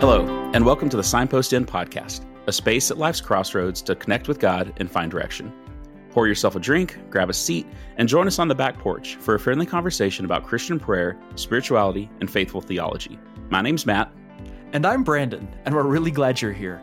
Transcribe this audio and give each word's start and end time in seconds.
Hello, 0.00 0.24
and 0.54 0.64
welcome 0.64 0.88
to 0.90 0.96
the 0.96 1.02
Signpost 1.02 1.52
Inn 1.52 1.66
podcast, 1.66 2.24
a 2.46 2.52
space 2.52 2.92
at 2.92 2.98
life's 2.98 3.20
crossroads 3.20 3.82
to 3.82 3.96
connect 3.96 4.28
with 4.28 4.38
God 4.38 4.72
and 4.76 4.88
find 4.88 5.10
direction. 5.10 5.52
Pour 6.12 6.28
yourself 6.28 6.54
a 6.54 6.60
drink, 6.60 6.96
grab 7.10 7.30
a 7.30 7.34
seat, 7.34 7.66
and 7.96 8.08
join 8.08 8.28
us 8.28 8.38
on 8.38 8.46
the 8.46 8.54
back 8.54 8.78
porch 8.78 9.16
for 9.16 9.34
a 9.34 9.40
friendly 9.40 9.66
conversation 9.66 10.24
about 10.24 10.46
Christian 10.46 10.78
prayer, 10.78 11.18
spirituality, 11.34 12.08
and 12.20 12.30
faithful 12.30 12.60
theology. 12.60 13.18
My 13.50 13.60
name's 13.60 13.86
Matt. 13.86 14.12
And 14.72 14.86
I'm 14.86 15.02
Brandon, 15.02 15.48
and 15.64 15.74
we're 15.74 15.82
really 15.82 16.12
glad 16.12 16.40
you're 16.40 16.52
here. 16.52 16.80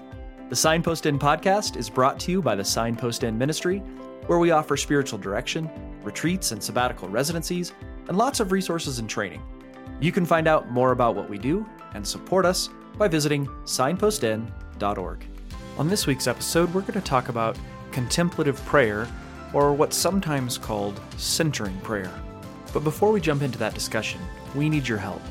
The 0.50 0.56
Signpost 0.58 1.06
Inn 1.06 1.18
podcast 1.18 1.78
is 1.78 1.90
brought 1.90 2.20
to 2.20 2.32
you 2.34 2.42
by 2.42 2.56
the 2.56 2.66
Signpost 2.66 3.24
Inn 3.24 3.38
Ministry, 3.38 3.80
where 4.28 4.40
we 4.40 4.52
offer 4.52 4.76
spiritual 4.76 5.20
direction, 5.20 5.70
retreats 6.04 6.52
and 6.52 6.62
sabbatical 6.62 7.08
residencies, 7.08 7.72
and 8.10 8.18
lots 8.18 8.42
of 8.42 8.52
resources 8.52 9.00
and 9.00 9.10
training. 9.10 9.42
You 10.02 10.12
can 10.12 10.26
find 10.26 10.50
out 10.50 10.70
more 10.70 10.92
about 10.92 11.16
what 11.16 11.30
we 11.30 11.38
do 11.38 11.66
and 11.94 12.06
support 12.06 12.46
us 12.46 12.68
by 12.98 13.08
visiting 13.08 13.48
signpostinn.org. 13.66 15.26
On 15.78 15.90
this 15.90 16.08
week's 16.08 16.28
episode, 16.28 16.74
we're 16.74 16.82
going 16.82 16.94
to 16.94 17.02
talk 17.02 17.30
about 17.30 17.58
contemplative 17.92 18.64
prayer, 18.66 19.08
or 19.54 19.74
what's 19.74 19.96
sometimes 19.96 20.58
called 20.58 21.00
centering 21.18 21.78
prayer. 21.80 22.12
But 22.74 22.84
before 22.84 23.12
we 23.12 23.22
jump 23.22 23.42
into 23.42 23.58
that 23.60 23.74
discussion, 23.74 24.20
we 24.54 24.70
need 24.70 24.88
your 24.88 24.98
help. 24.98 25.22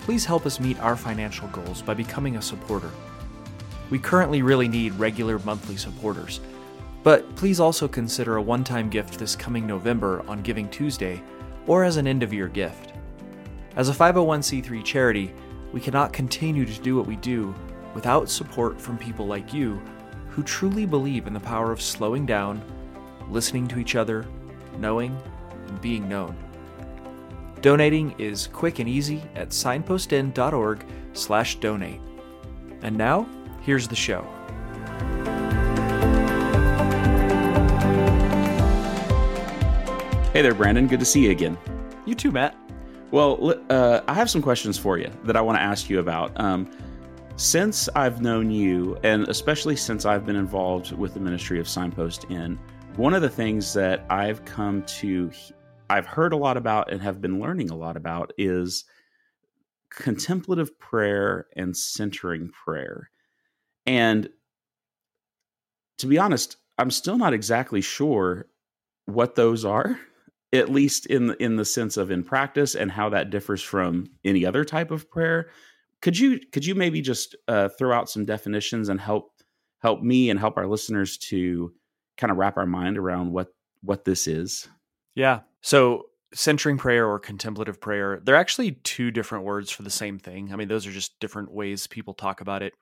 Please 0.00 0.24
help 0.24 0.46
us 0.46 0.60
meet 0.60 0.78
our 0.80 0.96
financial 0.96 1.48
goals 1.48 1.82
by 1.82 1.94
becoming 1.94 2.36
a 2.36 2.42
supporter. 2.42 2.90
We 3.90 3.98
currently 3.98 4.42
really 4.42 4.68
need 4.68 4.94
regular 4.94 5.38
monthly 5.40 5.76
supporters, 5.76 6.40
but 7.02 7.34
please 7.36 7.60
also 7.60 7.88
consider 7.88 8.36
a 8.36 8.42
one 8.42 8.64
time 8.64 8.90
gift 8.90 9.18
this 9.18 9.34
coming 9.34 9.66
November 9.66 10.22
on 10.28 10.42
Giving 10.42 10.68
Tuesday 10.68 11.22
or 11.66 11.84
as 11.84 11.96
an 11.96 12.06
end 12.06 12.22
of 12.22 12.32
year 12.32 12.48
gift. 12.48 12.92
As 13.76 13.88
a 13.88 13.92
501c3 13.92 14.84
charity, 14.84 15.32
we 15.72 15.80
cannot 15.80 16.12
continue 16.12 16.64
to 16.64 16.80
do 16.80 16.96
what 16.96 17.06
we 17.06 17.16
do 17.16 17.54
without 17.94 18.28
support 18.28 18.80
from 18.80 18.98
people 18.98 19.26
like 19.26 19.52
you 19.52 19.80
who 20.28 20.42
truly 20.42 20.86
believe 20.86 21.26
in 21.26 21.32
the 21.32 21.40
power 21.40 21.72
of 21.72 21.82
slowing 21.82 22.24
down, 22.24 22.62
listening 23.28 23.66
to 23.68 23.78
each 23.78 23.96
other, 23.96 24.26
knowing, 24.78 25.16
and 25.66 25.80
being 25.80 26.08
known. 26.08 26.36
Donating 27.60 28.14
is 28.18 28.46
quick 28.46 28.78
and 28.78 28.88
easy 28.88 29.22
at 29.34 29.50
signpostinn.org 29.50 30.84
slash 31.12 31.56
donate. 31.56 32.00
And 32.82 32.96
now, 32.96 33.28
here's 33.60 33.86
the 33.86 33.96
show. 33.96 34.26
Hey 40.32 40.42
there, 40.42 40.54
Brandon. 40.54 40.86
Good 40.86 41.00
to 41.00 41.04
see 41.04 41.24
you 41.24 41.32
again. 41.32 41.58
You 42.06 42.14
too, 42.14 42.30
Matt. 42.30 42.59
Well, 43.12 43.60
uh, 43.70 44.02
I 44.06 44.14
have 44.14 44.30
some 44.30 44.40
questions 44.40 44.78
for 44.78 44.96
you 44.96 45.10
that 45.24 45.36
I 45.36 45.40
want 45.40 45.58
to 45.58 45.62
ask 45.62 45.90
you 45.90 45.98
about. 45.98 46.38
Um, 46.38 46.70
since 47.34 47.88
I've 47.96 48.22
known 48.22 48.52
you, 48.52 48.96
and 49.02 49.26
especially 49.28 49.74
since 49.74 50.04
I've 50.04 50.24
been 50.24 50.36
involved 50.36 50.92
with 50.92 51.14
the 51.14 51.20
ministry 51.20 51.58
of 51.58 51.68
Signpost 51.68 52.26
Inn, 52.30 52.56
one 52.94 53.12
of 53.12 53.22
the 53.22 53.28
things 53.28 53.72
that 53.72 54.06
I've 54.10 54.44
come 54.44 54.84
to, 54.84 55.32
I've 55.88 56.06
heard 56.06 56.32
a 56.32 56.36
lot 56.36 56.56
about 56.56 56.92
and 56.92 57.02
have 57.02 57.20
been 57.20 57.40
learning 57.40 57.70
a 57.70 57.76
lot 57.76 57.96
about 57.96 58.32
is 58.38 58.84
contemplative 59.90 60.78
prayer 60.78 61.48
and 61.56 61.76
centering 61.76 62.50
prayer. 62.50 63.10
And 63.86 64.28
to 65.98 66.06
be 66.06 66.16
honest, 66.16 66.58
I'm 66.78 66.92
still 66.92 67.18
not 67.18 67.34
exactly 67.34 67.80
sure 67.80 68.46
what 69.06 69.34
those 69.34 69.64
are 69.64 69.98
at 70.52 70.70
least 70.70 71.06
in 71.06 71.34
in 71.40 71.56
the 71.56 71.64
sense 71.64 71.96
of 71.96 72.10
in 72.10 72.24
practice 72.24 72.74
and 72.74 72.90
how 72.90 73.08
that 73.10 73.30
differs 73.30 73.62
from 73.62 74.10
any 74.24 74.44
other 74.44 74.64
type 74.64 74.90
of 74.90 75.10
prayer. 75.10 75.48
Could 76.02 76.18
you 76.18 76.40
could 76.52 76.64
you 76.64 76.74
maybe 76.74 77.00
just 77.00 77.36
uh, 77.48 77.68
throw 77.68 77.96
out 77.96 78.10
some 78.10 78.24
definitions 78.24 78.88
and 78.88 79.00
help 79.00 79.32
help 79.78 80.02
me 80.02 80.30
and 80.30 80.38
help 80.38 80.56
our 80.56 80.66
listeners 80.66 81.16
to 81.18 81.72
kind 82.16 82.30
of 82.30 82.36
wrap 82.36 82.56
our 82.56 82.66
mind 82.66 82.98
around 82.98 83.32
what 83.32 83.48
what 83.82 84.04
this 84.04 84.26
is? 84.26 84.68
Yeah. 85.14 85.40
So 85.62 86.06
centering 86.32 86.78
prayer 86.78 87.08
or 87.08 87.18
contemplative 87.18 87.80
prayer, 87.80 88.20
they're 88.22 88.36
actually 88.36 88.72
two 88.72 89.10
different 89.10 89.44
words 89.44 89.70
for 89.70 89.82
the 89.82 89.90
same 89.90 90.18
thing. 90.18 90.52
I 90.52 90.56
mean, 90.56 90.68
those 90.68 90.86
are 90.86 90.92
just 90.92 91.18
different 91.20 91.52
ways 91.52 91.86
people 91.86 92.14
talk 92.14 92.40
about 92.40 92.62
it. 92.62 92.74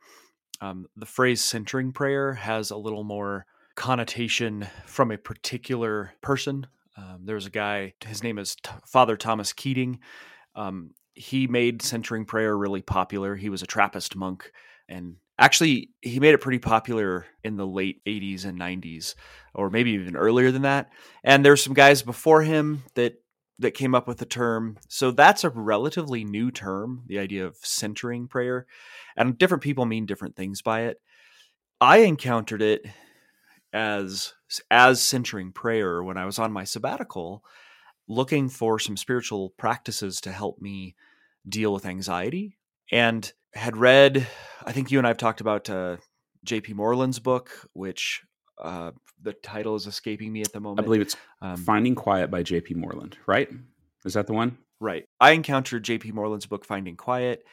Um, 0.60 0.86
the 0.96 1.06
phrase 1.06 1.42
centering 1.42 1.92
prayer 1.92 2.34
has 2.34 2.70
a 2.70 2.76
little 2.76 3.04
more 3.04 3.46
connotation 3.74 4.66
from 4.86 5.10
a 5.10 5.18
particular 5.18 6.12
person 6.20 6.66
um, 6.98 7.24
was 7.26 7.46
a 7.46 7.50
guy, 7.50 7.94
his 8.04 8.22
name 8.22 8.38
is 8.38 8.56
T- 8.56 8.70
Father 8.86 9.16
Thomas 9.16 9.52
Keating. 9.52 10.00
Um, 10.54 10.90
he 11.14 11.46
made 11.46 11.82
centering 11.82 12.24
prayer 12.24 12.56
really 12.56 12.82
popular. 12.82 13.36
He 13.36 13.48
was 13.48 13.62
a 13.62 13.66
Trappist 13.66 14.16
monk, 14.16 14.50
and 14.88 15.16
actually, 15.38 15.90
he 16.00 16.18
made 16.18 16.34
it 16.34 16.40
pretty 16.40 16.58
popular 16.58 17.26
in 17.44 17.56
the 17.56 17.66
late 17.66 18.02
80s 18.06 18.44
and 18.44 18.58
90s, 18.58 19.14
or 19.54 19.70
maybe 19.70 19.92
even 19.92 20.16
earlier 20.16 20.50
than 20.50 20.62
that. 20.62 20.90
And 21.22 21.44
there's 21.44 21.62
some 21.62 21.74
guys 21.74 22.02
before 22.02 22.42
him 22.42 22.82
that 22.94 23.14
that 23.60 23.74
came 23.74 23.94
up 23.94 24.06
with 24.06 24.18
the 24.18 24.26
term. 24.26 24.78
So 24.88 25.10
that's 25.10 25.42
a 25.42 25.50
relatively 25.50 26.24
new 26.24 26.52
term, 26.52 27.02
the 27.06 27.18
idea 27.18 27.44
of 27.44 27.56
centering 27.56 28.28
prayer, 28.28 28.66
and 29.16 29.36
different 29.36 29.64
people 29.64 29.84
mean 29.84 30.06
different 30.06 30.36
things 30.36 30.62
by 30.62 30.82
it. 30.82 31.00
I 31.80 31.98
encountered 31.98 32.62
it 32.62 32.86
as 33.72 34.32
as 34.70 35.02
centering 35.02 35.52
prayer 35.52 36.02
when 36.02 36.16
I 36.16 36.24
was 36.24 36.38
on 36.38 36.52
my 36.52 36.64
sabbatical, 36.64 37.44
looking 38.08 38.48
for 38.48 38.78
some 38.78 38.96
spiritual 38.96 39.50
practices 39.50 40.20
to 40.22 40.32
help 40.32 40.60
me 40.60 40.94
deal 41.48 41.72
with 41.72 41.86
anxiety, 41.86 42.58
and 42.90 43.30
had 43.54 43.76
read. 43.76 44.26
I 44.64 44.72
think 44.72 44.90
you 44.90 44.98
and 44.98 45.06
I 45.06 45.10
have 45.10 45.18
talked 45.18 45.40
about 45.40 45.68
uh, 45.70 45.96
J.P. 46.44 46.74
Moreland's 46.74 47.18
book, 47.18 47.50
which 47.72 48.22
uh, 48.62 48.92
the 49.22 49.32
title 49.32 49.76
is 49.76 49.86
escaping 49.86 50.32
me 50.32 50.42
at 50.42 50.52
the 50.52 50.60
moment. 50.60 50.80
I 50.80 50.84
believe 50.84 51.00
it's 51.00 51.16
um, 51.40 51.56
Finding 51.56 51.94
Quiet 51.94 52.30
by 52.30 52.42
J.P. 52.42 52.74
Moreland. 52.74 53.16
Right? 53.26 53.48
Is 54.04 54.14
that 54.14 54.26
the 54.26 54.32
one? 54.32 54.58
Right. 54.80 55.04
I 55.20 55.32
encountered 55.32 55.84
J.P. 55.84 56.12
Moreland's 56.12 56.46
book, 56.46 56.64
Finding 56.64 56.96
Quiet, 56.96 57.44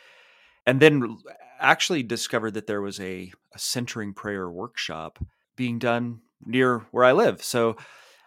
and 0.65 0.79
then 0.79 1.17
actually 1.59 2.03
discovered 2.03 2.51
that 2.51 2.67
there 2.67 2.81
was 2.81 2.99
a, 2.99 3.31
a 3.53 3.59
centering 3.59 4.13
prayer 4.13 4.49
workshop 4.49 5.19
being 5.55 5.79
done 5.79 6.21
near 6.45 6.85
where 6.91 7.03
I 7.03 7.11
live. 7.11 7.43
So 7.43 7.77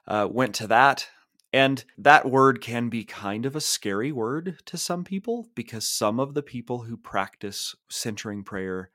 uh, 0.06 0.28
went 0.30 0.54
to 0.56 0.66
that. 0.68 1.08
And 1.52 1.82
that 1.96 2.28
word 2.28 2.60
can 2.60 2.90
be 2.90 3.04
kind 3.04 3.46
of 3.46 3.56
a 3.56 3.60
scary 3.60 4.12
word 4.12 4.58
to 4.66 4.76
some 4.76 5.02
people 5.02 5.48
because 5.54 5.88
some 5.88 6.20
of 6.20 6.34
the 6.34 6.42
people 6.42 6.80
who 6.80 6.96
practice 6.96 7.74
centering 7.88 8.44
prayer 8.44 8.90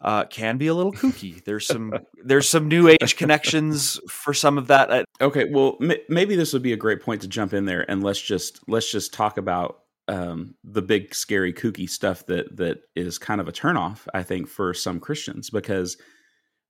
uh, 0.00 0.24
can 0.24 0.56
be 0.56 0.68
a 0.68 0.74
little 0.74 0.92
kooky. 0.92 1.42
There's 1.44 1.66
some 1.66 1.92
there's 2.24 2.48
some 2.48 2.68
new 2.68 2.88
age 2.88 3.16
connections 3.16 4.00
for 4.08 4.32
some 4.32 4.56
of 4.56 4.68
that. 4.68 5.04
Okay, 5.20 5.46
well 5.50 5.76
m- 5.80 5.98
maybe 6.08 6.36
this 6.36 6.52
would 6.52 6.62
be 6.62 6.72
a 6.72 6.76
great 6.76 7.02
point 7.02 7.22
to 7.22 7.28
jump 7.28 7.52
in 7.52 7.64
there 7.64 7.88
and 7.90 8.02
let's 8.02 8.20
just 8.20 8.60
let's 8.68 8.90
just 8.90 9.12
talk 9.12 9.36
about 9.36 9.80
um, 10.08 10.54
the 10.64 10.82
big 10.82 11.14
scary 11.14 11.52
kooky 11.52 11.88
stuff 11.88 12.24
that 12.26 12.56
that 12.56 12.78
is 12.96 13.18
kind 13.18 13.40
of 13.40 13.48
a 13.48 13.52
turnoff. 13.52 14.06
I 14.14 14.22
think 14.22 14.48
for 14.48 14.72
some 14.74 15.00
Christians 15.00 15.50
because 15.50 15.96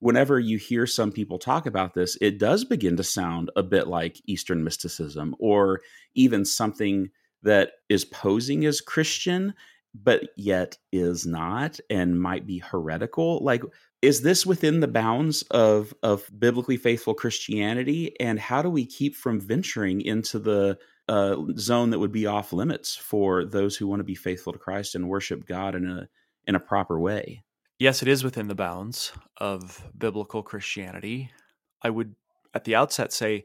whenever 0.00 0.40
you 0.40 0.58
hear 0.58 0.86
some 0.86 1.12
people 1.12 1.38
talk 1.38 1.66
about 1.66 1.94
this, 1.94 2.16
it 2.20 2.38
does 2.38 2.64
begin 2.64 2.96
to 2.96 3.04
sound 3.04 3.50
a 3.54 3.62
bit 3.62 3.86
like 3.86 4.20
Eastern 4.26 4.64
mysticism 4.64 5.36
or 5.38 5.80
even 6.14 6.44
something 6.44 7.10
that 7.42 7.72
is 7.88 8.04
posing 8.04 8.64
as 8.64 8.80
Christian, 8.80 9.54
but 9.94 10.30
yet 10.36 10.76
is 10.92 11.26
not 11.26 11.78
and 11.88 12.20
might 12.20 12.46
be 12.46 12.58
heretical. 12.58 13.42
Like, 13.42 13.62
is 14.02 14.22
this 14.22 14.46
within 14.46 14.80
the 14.80 14.88
bounds 14.88 15.42
of, 15.50 15.94
of 16.02 16.28
biblically 16.38 16.76
faithful 16.76 17.14
Christianity? 17.14 18.18
And 18.20 18.38
how 18.38 18.62
do 18.62 18.70
we 18.70 18.86
keep 18.86 19.14
from 19.14 19.40
venturing 19.40 20.00
into 20.00 20.38
the 20.38 20.78
uh, 21.08 21.36
zone 21.56 21.90
that 21.90 21.98
would 21.98 22.12
be 22.12 22.26
off 22.26 22.52
limits 22.52 22.96
for 22.96 23.44
those 23.44 23.76
who 23.76 23.86
want 23.86 24.00
to 24.00 24.04
be 24.04 24.14
faithful 24.14 24.52
to 24.52 24.58
Christ 24.58 24.94
and 24.94 25.08
worship 25.08 25.46
God 25.46 25.74
in 25.74 25.86
a 25.86 26.08
in 26.46 26.54
a 26.54 26.60
proper 26.60 26.98
way? 26.98 27.42
Yes, 27.80 28.02
it 28.02 28.08
is 28.08 28.22
within 28.22 28.46
the 28.46 28.54
bounds 28.54 29.10
of 29.38 29.82
biblical 29.98 30.44
Christianity. 30.44 31.32
I 31.82 31.90
would, 31.90 32.14
at 32.54 32.62
the 32.62 32.76
outset, 32.76 33.12
say 33.12 33.44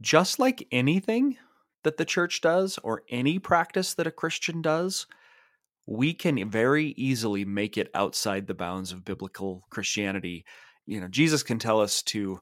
just 0.00 0.38
like 0.38 0.66
anything 0.72 1.36
that 1.82 1.98
the 1.98 2.04
church 2.04 2.40
does 2.40 2.78
or 2.82 3.02
any 3.10 3.38
practice 3.38 3.92
that 3.94 4.06
a 4.06 4.12
Christian 4.12 4.62
does, 4.62 5.06
we 5.86 6.14
can 6.14 6.50
very 6.50 6.94
easily 6.96 7.44
make 7.44 7.76
it 7.76 7.90
outside 7.94 8.46
the 8.46 8.54
bounds 8.54 8.92
of 8.92 9.04
biblical 9.04 9.64
Christianity. 9.70 10.44
You 10.86 11.00
know, 11.00 11.08
Jesus 11.08 11.42
can 11.42 11.58
tell 11.58 11.80
us 11.80 12.02
to 12.04 12.40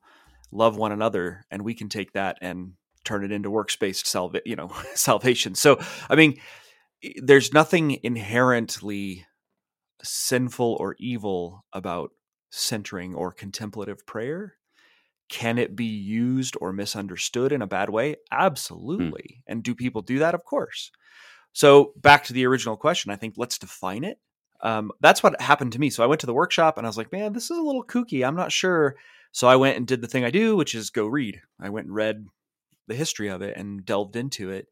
love 0.53 0.77
one 0.77 0.93
another, 0.93 1.45
and 1.51 1.63
we 1.63 1.75
can 1.75 1.89
take 1.89 2.13
that 2.13 2.39
and 2.41 2.73
turn 3.05 3.25
it 3.25 3.33
into 3.33 3.51
works-based 3.51 4.07
salva- 4.07 4.43
you 4.45 4.57
know, 4.57 4.73
salvation. 4.95 5.55
So, 5.55 5.79
I 6.09 6.17
mean, 6.17 6.39
there's 7.17 7.53
nothing 7.53 7.99
inherently 8.03 9.27
sinful 10.03 10.77
or 10.81 10.97
evil 10.99 11.65
about 11.73 12.11
centering 12.51 13.15
or 13.15 13.33
contemplative 13.33 14.07
prayer? 14.07 14.55
Can 15.29 15.59
it 15.59 15.75
be 15.75 15.87
used 15.87 16.57
or 16.61 16.73
misunderstood 16.73 17.53
in 17.53 17.63
a 17.63 17.67
bad 17.67 17.91
way? 17.91 18.13
Hmm. 18.31 18.45
Absolutely. 18.45 19.39
Mm. 19.39 19.43
And 19.47 19.63
do 19.63 19.75
people 19.75 20.03
do 20.03 20.19
that? 20.19 20.35
Of 20.35 20.45
course. 20.45 20.91
So, 21.53 21.93
back 21.97 22.25
to 22.25 22.33
the 22.33 22.47
original 22.47 22.77
question, 22.77 23.11
I 23.13 23.17
think 23.17 23.35
let's 23.37 23.59
define 23.59 24.05
it. 24.05 24.19
Um, 24.61 24.91
that's 25.01 25.23
what 25.23 25.41
happened 25.41 25.73
to 25.73 25.79
me. 25.79 25.91
So 25.91 26.03
I 26.03 26.07
went 26.07 26.21
to 26.21 26.27
the 26.27 26.35
workshop 26.35 26.79
and 26.79 26.87
I 26.87 26.89
was 26.89 26.97
like, 26.97 27.13
man, 27.13 27.33
this 27.33 27.51
is 27.51 27.59
a 27.59 27.63
little 27.63 27.85
kooky. 27.85 28.27
I'm 28.27 28.35
not 28.35 28.51
sure. 28.51 28.97
So 29.31 29.47
I 29.47 29.57
went 29.57 29.77
and 29.77 29.87
did 29.87 30.01
the 30.01 30.09
thing 30.09 30.25
I 30.25 30.31
do, 30.31 30.57
which 30.57 30.75
is 30.75 30.91
go 30.91 31.07
read. 31.07 31.41
I 31.61 31.69
went 31.69 31.87
and 31.87 31.95
read 31.95 32.27
the 32.87 32.95
history 32.95 33.29
of 33.29 33.43
it 33.43 33.57
and 33.57 33.85
delved 33.85 34.17
into 34.17 34.51
it 34.51 34.67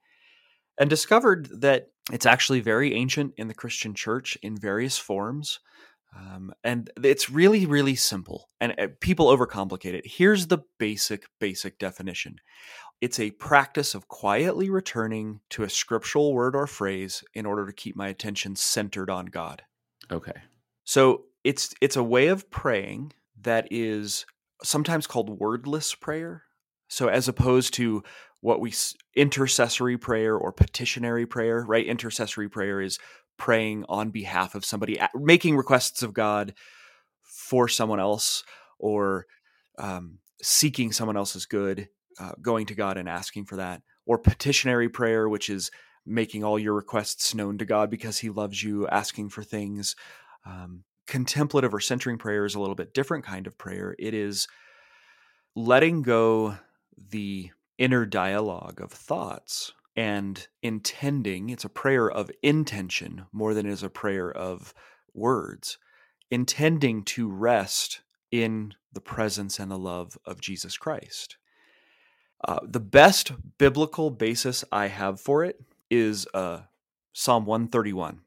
and 0.78 0.88
discovered 0.88 1.48
that 1.60 1.88
it's 2.10 2.26
actually 2.26 2.60
very 2.60 2.94
ancient 2.94 3.34
in 3.36 3.48
the 3.48 3.54
Christian 3.54 3.94
church 3.94 4.36
in 4.42 4.56
various 4.56 4.98
forms. 4.98 5.60
Um, 6.16 6.52
and 6.62 6.90
it's 7.02 7.30
really, 7.30 7.64
really 7.64 7.94
simple. 7.94 8.48
And 8.60 8.74
uh, 8.78 8.88
people 9.00 9.28
overcomplicate 9.28 9.94
it. 9.94 10.06
Here's 10.06 10.48
the 10.48 10.58
basic, 10.78 11.24
basic 11.38 11.78
definition 11.78 12.36
it's 13.00 13.18
a 13.18 13.32
practice 13.32 13.96
of 13.96 14.06
quietly 14.06 14.70
returning 14.70 15.40
to 15.50 15.64
a 15.64 15.68
scriptural 15.68 16.32
word 16.32 16.54
or 16.54 16.68
phrase 16.68 17.24
in 17.34 17.46
order 17.46 17.66
to 17.66 17.72
keep 17.72 17.96
my 17.96 18.06
attention 18.06 18.54
centered 18.54 19.10
on 19.10 19.26
God. 19.26 19.62
Okay. 20.10 20.40
So 20.84 21.24
it's 21.42 21.74
it's 21.80 21.96
a 21.96 22.02
way 22.02 22.28
of 22.28 22.48
praying 22.48 23.12
that 23.40 23.66
is 23.72 24.24
sometimes 24.62 25.08
called 25.08 25.40
wordless 25.40 25.96
prayer. 25.96 26.44
So 26.86 27.08
as 27.08 27.26
opposed 27.26 27.74
to 27.74 28.04
what 28.42 28.60
we 28.60 28.74
intercessory 29.14 29.96
prayer 29.96 30.36
or 30.36 30.52
petitionary 30.52 31.24
prayer, 31.26 31.64
right? 31.66 31.86
Intercessory 31.86 32.48
prayer 32.48 32.80
is 32.80 32.98
praying 33.38 33.84
on 33.88 34.10
behalf 34.10 34.54
of 34.54 34.64
somebody, 34.64 35.00
making 35.14 35.56
requests 35.56 36.02
of 36.02 36.12
God 36.12 36.52
for 37.22 37.68
someone 37.68 38.00
else, 38.00 38.44
or 38.78 39.26
um, 39.78 40.18
seeking 40.42 40.92
someone 40.92 41.16
else's 41.16 41.46
good, 41.46 41.88
uh, 42.20 42.32
going 42.42 42.66
to 42.66 42.74
God 42.74 42.98
and 42.98 43.08
asking 43.08 43.44
for 43.44 43.56
that, 43.56 43.80
or 44.06 44.18
petitionary 44.18 44.88
prayer, 44.88 45.28
which 45.28 45.48
is 45.48 45.70
making 46.04 46.42
all 46.42 46.58
your 46.58 46.74
requests 46.74 47.34
known 47.36 47.58
to 47.58 47.64
God 47.64 47.90
because 47.90 48.18
He 48.18 48.28
loves 48.28 48.62
you, 48.62 48.88
asking 48.88 49.28
for 49.30 49.44
things. 49.44 49.94
Um, 50.44 50.82
contemplative 51.06 51.72
or 51.72 51.80
centering 51.80 52.18
prayer 52.18 52.44
is 52.44 52.56
a 52.56 52.60
little 52.60 52.74
bit 52.74 52.92
different 52.92 53.24
kind 53.24 53.46
of 53.46 53.56
prayer. 53.56 53.94
It 54.00 54.14
is 54.14 54.48
letting 55.54 56.02
go 56.02 56.56
the 57.10 57.52
inner 57.82 58.06
dialogue 58.06 58.80
of 58.80 58.92
thoughts 58.92 59.72
and 59.96 60.46
intending. 60.62 61.50
It's 61.50 61.64
a 61.64 61.68
prayer 61.68 62.08
of 62.08 62.30
intention 62.40 63.26
more 63.32 63.54
than 63.54 63.66
it 63.66 63.72
is 63.72 63.82
a 63.82 63.90
prayer 63.90 64.30
of 64.30 64.72
words, 65.12 65.78
intending 66.30 67.02
to 67.02 67.28
rest 67.28 68.00
in 68.30 68.74
the 68.92 69.00
presence 69.00 69.58
and 69.58 69.68
the 69.68 69.76
love 69.76 70.16
of 70.24 70.40
Jesus 70.40 70.76
Christ. 70.76 71.36
Uh, 72.46 72.60
the 72.62 72.78
best 72.78 73.32
biblical 73.58 74.10
basis 74.10 74.64
I 74.70 74.86
have 74.86 75.20
for 75.20 75.44
it 75.44 75.60
is 75.90 76.28
uh, 76.32 76.60
Psalm 77.12 77.46
131. 77.46 78.20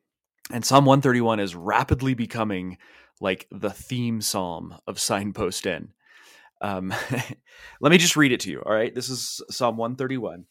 And 0.52 0.66
Psalm 0.66 0.84
131 0.84 1.40
is 1.40 1.56
rapidly 1.56 2.14
becoming 2.14 2.78
like 3.22 3.48
the 3.52 3.72
theme 3.72 4.20
psalm 4.20 4.76
of 4.86 5.00
Signpost 5.00 5.66
Inn. 5.66 5.94
Um, 6.62 6.94
let 7.82 7.92
me 7.92 7.98
just 7.98 8.16
read 8.16 8.32
it 8.32 8.40
to 8.42 8.52
you. 8.52 8.62
All 8.66 8.74
right. 8.74 8.94
This 8.94 9.10
is 9.10 9.42
Psalm 9.50 9.78
131. 9.78 10.46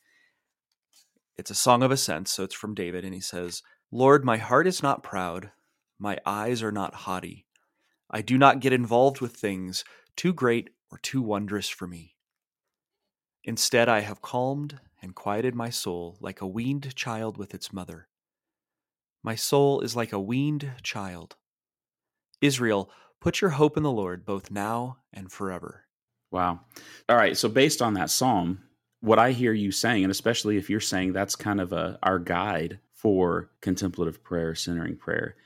It's 1.37 1.51
a 1.51 1.55
song 1.55 1.83
of 1.83 1.91
ascent. 1.91 2.29
So 2.29 2.45
it's 2.45 2.55
from 2.55 2.75
David. 2.75 3.05
And 3.05 3.15
he 3.15 3.21
says, 3.21 3.63
Lord, 3.91 4.25
my 4.25 4.37
heart 4.37 4.67
is 4.67 4.83
not 4.83 5.03
proud. 5.03 5.51
My 5.99 6.19
eyes 6.27 6.63
are 6.63 6.73
not 6.73 6.95
haughty. 6.95 7.47
I 8.11 8.21
do 8.23 8.39
not 8.39 8.61
get 8.61 8.73
involved 8.73 9.21
with 9.21 9.37
things 9.37 9.85
too 10.17 10.33
great 10.33 10.71
or 10.91 10.99
too 10.99 11.23
wondrous 11.23 11.69
for 11.69 11.87
me. 11.87 12.15
Instead, 13.43 13.89
I 13.89 14.01
have 14.01 14.23
calmed 14.23 14.81
and 15.03 15.15
quieted 15.15 15.55
my 15.55 15.69
soul 15.69 16.17
like 16.21 16.41
a 16.41 16.47
weaned 16.47 16.95
child 16.95 17.37
with 17.37 17.55
its 17.55 17.73
mother. 17.73 18.09
My 19.23 19.35
soul 19.35 19.81
is 19.81 19.97
like 19.97 20.13
a 20.13 20.21
weaned 20.21 20.71
child. 20.83 21.37
Israel, 22.41 22.91
put 23.21 23.41
your 23.41 23.51
hope 23.51 23.77
in 23.77 23.83
the 23.83 23.91
Lord 23.91 24.25
both 24.25 24.51
now 24.51 24.99
and 25.13 25.31
forever. 25.31 25.87
Wow. 26.35 26.59
All 27.09 27.15
right. 27.15 27.37
So, 27.37 27.49
based 27.49 27.81
on 27.81 27.95
that 27.95 28.11
psalm, 28.11 28.59
what 29.01 29.21
I 29.21 29.31
hear 29.31 29.53
you 29.53 29.71
saying, 29.71 30.03
and 30.03 30.11
especially 30.11 30.57
if 30.57 30.69
you're 30.69 30.81
saying 30.81 31.13
that's 31.13 31.37
kind 31.37 31.61
of 31.61 31.73
a, 31.73 31.97
our 32.03 32.19
guide 32.19 32.81
for 32.93 33.51
contemplative 33.61 34.21
prayer, 34.25 34.57
centering 34.57 34.97
prayer, 34.97 35.37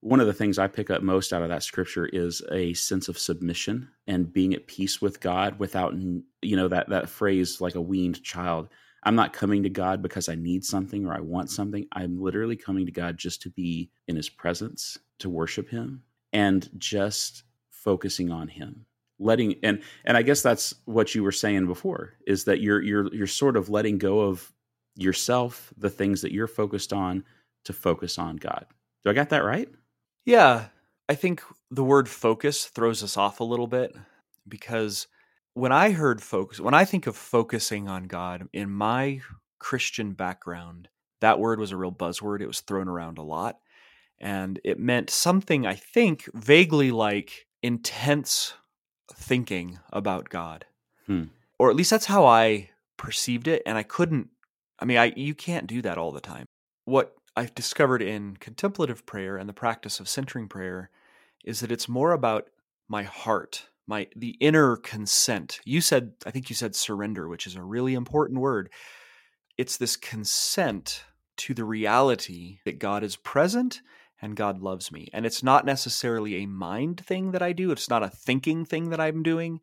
one 0.00 0.20
of 0.20 0.26
the 0.26 0.34
things 0.34 0.58
I 0.58 0.66
pick 0.66 0.90
up 0.90 1.00
most 1.02 1.32
out 1.32 1.40
of 1.40 1.48
that 1.48 1.62
scripture 1.62 2.04
is 2.04 2.42
a 2.52 2.74
sense 2.74 3.08
of 3.08 3.18
submission 3.18 3.88
and 4.06 4.30
being 4.30 4.52
at 4.52 4.66
peace 4.66 5.00
with 5.00 5.18
God 5.18 5.58
without, 5.58 5.94
you 5.94 6.56
know, 6.56 6.68
that, 6.68 6.90
that 6.90 7.08
phrase 7.08 7.62
like 7.62 7.74
a 7.74 7.80
weaned 7.80 8.22
child. 8.22 8.68
I'm 9.02 9.16
not 9.16 9.32
coming 9.32 9.62
to 9.62 9.70
God 9.70 10.02
because 10.02 10.28
I 10.28 10.34
need 10.34 10.62
something 10.62 11.06
or 11.06 11.14
I 11.14 11.20
want 11.20 11.48
something. 11.48 11.86
I'm 11.92 12.20
literally 12.20 12.56
coming 12.56 12.84
to 12.84 12.92
God 12.92 13.16
just 13.16 13.40
to 13.42 13.50
be 13.50 13.90
in 14.08 14.16
his 14.16 14.28
presence, 14.28 14.98
to 15.20 15.30
worship 15.30 15.70
him, 15.70 16.02
and 16.34 16.68
just 16.76 17.44
focusing 17.70 18.30
on 18.30 18.48
him. 18.48 18.84
Letting 19.18 19.56
and 19.62 19.80
and 20.04 20.16
I 20.16 20.22
guess 20.22 20.42
that's 20.42 20.74
what 20.86 21.14
you 21.14 21.22
were 21.22 21.32
saying 21.32 21.66
before 21.66 22.14
is 22.26 22.44
that 22.44 22.60
you're 22.60 22.82
you're 22.82 23.14
you're 23.14 23.26
sort 23.26 23.56
of 23.56 23.68
letting 23.68 23.98
go 23.98 24.20
of 24.20 24.52
yourself, 24.96 25.72
the 25.76 25.90
things 25.90 26.22
that 26.22 26.32
you're 26.32 26.48
focused 26.48 26.92
on 26.92 27.24
to 27.64 27.72
focus 27.72 28.18
on 28.18 28.36
God. 28.36 28.66
Do 29.04 29.10
I 29.10 29.14
got 29.14 29.30
that 29.30 29.44
right? 29.44 29.68
Yeah, 30.24 30.66
I 31.08 31.14
think 31.14 31.42
the 31.70 31.84
word 31.84 32.08
focus 32.08 32.66
throws 32.66 33.02
us 33.02 33.16
off 33.16 33.40
a 33.40 33.44
little 33.44 33.66
bit 33.66 33.94
because 34.48 35.06
when 35.54 35.72
I 35.72 35.90
heard 35.90 36.22
focus, 36.22 36.60
when 36.60 36.74
I 36.74 36.84
think 36.84 37.06
of 37.06 37.16
focusing 37.16 37.88
on 37.88 38.04
God 38.04 38.48
in 38.52 38.70
my 38.70 39.20
Christian 39.58 40.12
background, 40.12 40.88
that 41.20 41.38
word 41.38 41.60
was 41.60 41.72
a 41.72 41.76
real 41.76 41.92
buzzword. 41.92 42.40
It 42.40 42.46
was 42.46 42.60
thrown 42.60 42.88
around 42.88 43.18
a 43.18 43.22
lot. 43.22 43.58
And 44.20 44.60
it 44.64 44.78
meant 44.78 45.10
something, 45.10 45.66
I 45.66 45.74
think, 45.74 46.28
vaguely 46.34 46.90
like 46.90 47.46
intense 47.62 48.54
thinking 49.12 49.78
about 49.92 50.28
God. 50.28 50.66
Hmm. 51.06 51.24
Or 51.58 51.70
at 51.70 51.76
least 51.76 51.90
that's 51.90 52.06
how 52.06 52.24
I 52.24 52.70
perceived 52.96 53.48
it. 53.48 53.62
And 53.66 53.76
I 53.78 53.82
couldn't, 53.82 54.28
I 54.78 54.84
mean, 54.84 54.98
I, 54.98 55.12
you 55.16 55.34
can't 55.34 55.66
do 55.66 55.82
that 55.82 55.98
all 55.98 56.12
the 56.12 56.20
time. 56.20 56.46
What 56.84 57.14
I've 57.36 57.54
discovered 57.54 58.02
in 58.02 58.36
contemplative 58.36 59.06
prayer 59.06 59.36
and 59.36 59.48
the 59.48 59.54
practice 59.54 60.00
of 60.00 60.08
centering 60.08 60.48
prayer 60.48 60.90
is 61.44 61.60
that 61.60 61.72
it's 61.72 61.88
more 61.88 62.12
about 62.12 62.48
my 62.88 63.02
heart, 63.02 63.66
my 63.86 64.06
the 64.14 64.36
inner 64.40 64.76
consent. 64.76 65.60
You 65.64 65.80
said 65.80 66.12
I 66.26 66.30
think 66.30 66.48
you 66.48 66.56
said 66.56 66.74
surrender, 66.74 67.28
which 67.28 67.46
is 67.46 67.56
a 67.56 67.62
really 67.62 67.94
important 67.94 68.40
word. 68.40 68.70
It's 69.58 69.76
this 69.76 69.96
consent 69.96 71.04
to 71.36 71.54
the 71.54 71.64
reality 71.64 72.58
that 72.64 72.78
God 72.78 73.02
is 73.02 73.16
present 73.16 73.80
and 74.20 74.36
God 74.36 74.60
loves 74.60 74.90
me. 74.90 75.08
And 75.12 75.26
it's 75.26 75.42
not 75.42 75.66
necessarily 75.66 76.36
a 76.36 76.46
mind 76.46 77.04
thing 77.04 77.32
that 77.32 77.42
I 77.42 77.52
do, 77.52 77.70
it's 77.70 77.90
not 77.90 78.02
a 78.02 78.08
thinking 78.08 78.64
thing 78.64 78.90
that 78.90 79.00
I'm 79.00 79.22
doing. 79.22 79.60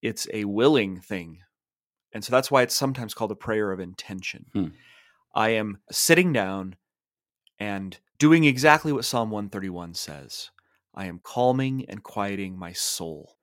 It's 0.00 0.26
a 0.32 0.44
willing 0.44 1.00
thing. 1.00 1.38
And 2.12 2.24
so 2.24 2.30
that's 2.30 2.50
why 2.50 2.62
it's 2.62 2.74
sometimes 2.74 3.14
called 3.14 3.30
a 3.30 3.36
prayer 3.36 3.72
of 3.72 3.80
intention. 3.80 4.46
Hmm. 4.52 4.66
I 5.34 5.50
am 5.50 5.78
sitting 5.90 6.32
down 6.32 6.76
and 7.58 7.98
doing 8.18 8.44
exactly 8.44 8.92
what 8.92 9.04
Psalm 9.04 9.30
131 9.30 9.94
says. 9.94 10.50
I 10.94 11.06
am 11.06 11.20
calming 11.22 11.86
and 11.88 12.02
quieting 12.02 12.58
my 12.58 12.72
soul. 12.72 13.36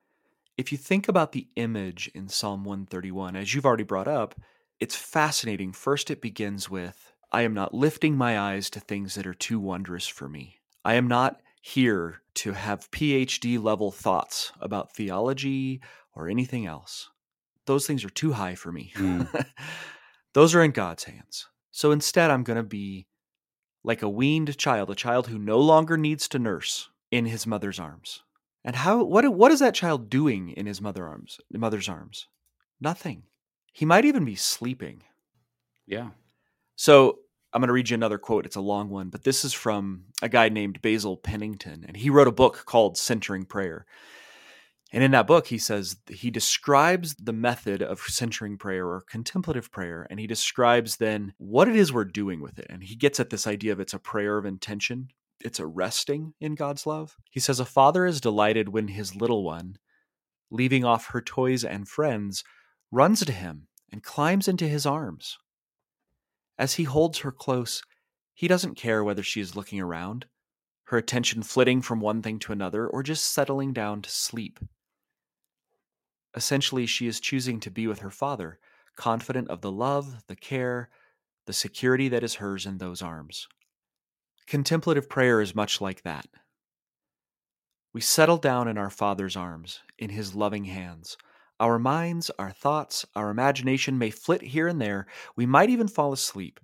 If 0.58 0.72
you 0.72 0.78
think 0.78 1.08
about 1.08 1.32
the 1.32 1.48
image 1.56 2.12
in 2.14 2.28
Psalm 2.28 2.64
131, 2.64 3.36
as 3.36 3.54
you've 3.54 3.66
already 3.66 3.84
brought 3.84 4.08
up, 4.08 4.36
it's 4.80 4.96
fascinating. 4.96 5.72
First, 5.72 6.12
it 6.12 6.22
begins 6.22 6.70
with 6.70 7.09
I 7.32 7.44
am 7.44 7.54
not 7.54 7.74
lifting 7.74 8.16
my 8.16 8.40
eyes 8.40 8.70
to 8.72 8.80
things 8.80 9.16
that 9.16 9.28
are 9.28 9.34
too 9.34 9.60
wondrous 9.60 10.08
for 10.08 10.28
me. 10.28 10.60
I 10.84 10.96
am 10.96 11.08
not 11.08 11.42
here 11.62 12.22
to 12.36 12.54
have 12.54 12.90
PhD 12.92 13.62
level 13.62 13.92
thoughts 13.92 14.52
about 14.60 14.96
theology 14.96 15.82
or 16.16 16.28
anything 16.28 16.66
else. 16.66 17.10
Those 17.66 17.86
things 17.86 18.04
are 18.04 18.10
too 18.10 18.34
high 18.34 18.56
for 18.56 18.72
me. 18.72 18.92
Mm. 18.96 19.46
Those 20.34 20.56
are 20.56 20.64
in 20.64 20.72
God's 20.72 21.04
hands. 21.04 21.48
So 21.72 21.92
instead, 21.92 22.32
I'm 22.32 22.44
going 22.44 22.58
to 22.58 22.64
be 22.64 23.08
like 23.84 24.02
a 24.02 24.10
weaned 24.10 24.58
child, 24.58 24.90
a 24.90 24.96
child 24.96 25.28
who 25.28 25.38
no 25.38 25.60
longer 25.60 25.98
needs 25.98 26.28
to 26.30 26.40
nurse 26.40 26.90
in 27.12 27.26
his 27.26 27.46
mother's 27.46 27.80
arms. 27.80 28.24
And 28.64 28.76
how 28.76 29.04
what 29.04 29.28
what 29.34 29.52
is 29.52 29.60
that 29.60 29.74
child 29.74 30.10
doing 30.10 30.50
in 30.50 30.66
his 30.66 30.82
mother 30.82 31.08
arms, 31.08 31.40
mother's 31.52 31.88
arms? 31.88 32.28
Nothing. 32.82 33.24
He 33.72 33.86
might 33.86 34.06
even 34.06 34.26
be 34.26 34.36
sleeping. 34.36 35.04
Yeah. 35.86 36.10
So 36.80 37.20
I'm 37.52 37.60
going 37.60 37.68
to 37.68 37.74
read 37.74 37.90
you 37.90 37.96
another 37.96 38.18
quote. 38.18 38.46
It's 38.46 38.56
a 38.56 38.62
long 38.62 38.88
one, 38.88 39.10
but 39.10 39.26
this 39.26 39.44
is 39.44 39.52
from 39.52 40.06
a 40.22 40.30
guy 40.30 40.48
named 40.48 40.82
Basil 40.82 41.18
Pennington, 41.18 41.84
and 41.86 41.98
he 41.98 42.10
wrote 42.10 42.30
a 42.30 42.32
book 42.32 42.64
called 42.66 42.98
Centering 42.98 43.44
Prayer. 43.44 43.86
And 44.94 45.04
in 45.04 45.12
that 45.12 45.28
book, 45.28 45.48
he 45.48 45.58
says 45.58 45.98
he 46.10 46.32
describes 46.32 47.16
the 47.16 47.34
method 47.34 47.82
of 47.82 48.00
centering 48.00 48.58
prayer 48.58 48.88
or 48.88 49.02
contemplative 49.02 49.74
prayer, 49.74 50.08
and 50.10 50.22
he 50.22 50.26
describes 50.26 50.96
then 50.96 51.34
what 51.38 51.68
it 51.68 51.76
is 51.76 51.92
we're 51.92 52.06
doing 52.06 52.40
with 52.40 52.58
it. 52.58 52.68
And 52.70 52.82
he 52.82 52.96
gets 52.96 53.20
at 53.20 53.30
this 53.30 53.46
idea 53.46 53.74
of 53.74 53.82
it's 53.82 53.94
a 53.94 54.00
prayer 54.00 54.38
of 54.38 54.46
intention, 54.46 55.10
it's 55.42 55.60
a 55.60 55.68
resting 55.68 56.34
in 56.40 56.56
God's 56.56 56.88
love. 56.88 57.18
He 57.30 57.42
says, 57.42 57.60
A 57.60 57.66
father 57.66 58.06
is 58.06 58.22
delighted 58.22 58.70
when 58.70 58.88
his 58.88 59.18
little 59.18 59.44
one, 59.44 59.76
leaving 60.50 60.86
off 60.86 61.08
her 61.08 61.20
toys 61.20 61.66
and 61.66 61.90
friends, 61.90 62.46
runs 62.90 63.26
to 63.26 63.34
him 63.34 63.68
and 63.92 64.02
climbs 64.02 64.48
into 64.48 64.66
his 64.66 64.86
arms. 64.86 65.38
As 66.60 66.76
he 66.76 66.84
holds 66.84 67.20
her 67.20 67.32
close, 67.32 67.82
he 68.36 68.48
doesn't 68.48 68.76
care 68.76 69.04
whether 69.04 69.24
she 69.24 69.42
is 69.42 69.56
looking 69.56 69.80
around. 69.80 70.28
her 70.90 70.98
attention 70.98 71.44
flitting 71.44 71.84
from 71.84 72.00
one 72.00 72.22
thing 72.22 72.40
to 72.40 72.52
another, 72.52 72.88
or 72.88 73.04
just 73.04 73.32
settling 73.32 73.74
down 73.74 74.02
to 74.02 74.10
sleep. 74.10 74.60
Essentially, 76.36 76.88
she 76.88 77.06
is 77.06 77.20
choosing 77.20 77.60
to 77.60 77.70
be 77.70 77.86
with 77.86 78.00
her 78.00 78.10
father, 78.10 78.58
confident 78.96 79.50
of 79.50 79.62
the 79.62 79.72
love, 79.72 80.24
the 80.28 80.36
care, 80.36 80.90
the 81.46 81.54
security 81.54 82.10
that 82.10 82.24
is 82.24 82.36
hers 82.36 82.66
in 82.66 82.80
those 82.80 83.04
arms. 83.04 83.48
Contemplative 84.48 85.08
prayer 85.08 85.42
is 85.42 85.54
much 85.54 85.80
like 85.80 86.02
that. 86.02 86.26
We 87.94 88.02
settle 88.02 88.38
down 88.38 88.68
in 88.68 88.78
our 88.78 88.90
Father's 88.90 89.36
arms, 89.36 89.82
in 90.00 90.10
His 90.10 90.34
loving 90.34 90.66
hands. 90.66 91.18
Our 91.60 91.78
minds, 91.78 92.32
our 92.40 92.52
thoughts, 92.52 93.06
our 93.16 93.30
imagination 93.30 93.98
may 93.98 94.12
flit 94.12 94.42
here 94.42 94.68
and 94.68 94.82
there. 94.82 95.08
We 95.36 95.46
might 95.46 95.70
even 95.70 95.90
fall 95.90 96.14
asleep. 96.14 96.60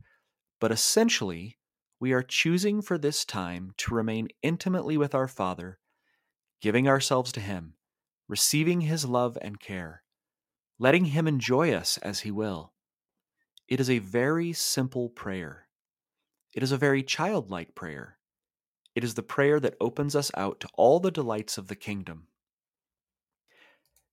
But 0.61 0.71
essentially, 0.71 1.57
we 1.99 2.13
are 2.13 2.23
choosing 2.23 2.81
for 2.81 2.97
this 2.97 3.25
time 3.25 3.73
to 3.77 3.93
remain 3.93 4.29
intimately 4.41 4.97
with 4.97 5.13
our 5.13 5.27
Father, 5.27 5.79
giving 6.61 6.87
ourselves 6.87 7.31
to 7.33 7.41
Him, 7.41 7.73
receiving 8.29 8.81
His 8.81 9.05
love 9.05 9.37
and 9.41 9.59
care, 9.59 10.03
letting 10.79 11.05
Him 11.05 11.27
enjoy 11.27 11.73
us 11.73 11.97
as 11.97 12.21
He 12.21 12.31
will. 12.31 12.73
It 13.67 13.79
is 13.79 13.89
a 13.89 13.99
very 13.99 14.53
simple 14.53 15.09
prayer. 15.09 15.67
It 16.53 16.63
is 16.63 16.71
a 16.71 16.77
very 16.77 17.03
childlike 17.03 17.75
prayer. 17.75 18.17
It 18.93 19.03
is 19.03 19.15
the 19.15 19.23
prayer 19.23 19.59
that 19.59 19.75
opens 19.81 20.15
us 20.15 20.31
out 20.37 20.61
to 20.61 20.69
all 20.75 21.01
the 21.01 21.11
delights 21.11 21.57
of 21.57 21.67
the 21.67 21.75
kingdom. 21.75 22.27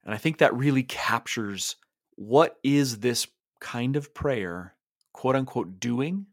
And 0.04 0.14
I 0.14 0.18
think 0.18 0.38
that 0.38 0.54
really 0.54 0.82
captures 0.82 1.76
what 2.16 2.58
is 2.62 2.98
this 2.98 3.26
kind 3.60 3.96
of 3.96 4.14
prayer, 4.14 4.74
quote 5.12 5.36
unquote, 5.36 5.80
doing? 5.80 6.26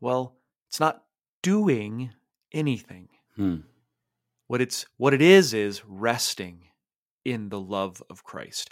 Well, 0.00 0.36
it's 0.68 0.80
not 0.80 1.02
doing 1.42 2.12
anything. 2.52 3.08
Hmm. 3.36 3.56
What 4.46 4.60
it's 4.60 4.86
what 4.96 5.14
it 5.14 5.22
is 5.22 5.52
is 5.52 5.84
resting 5.84 6.64
in 7.24 7.48
the 7.48 7.60
love 7.60 8.02
of 8.08 8.24
Christ. 8.24 8.70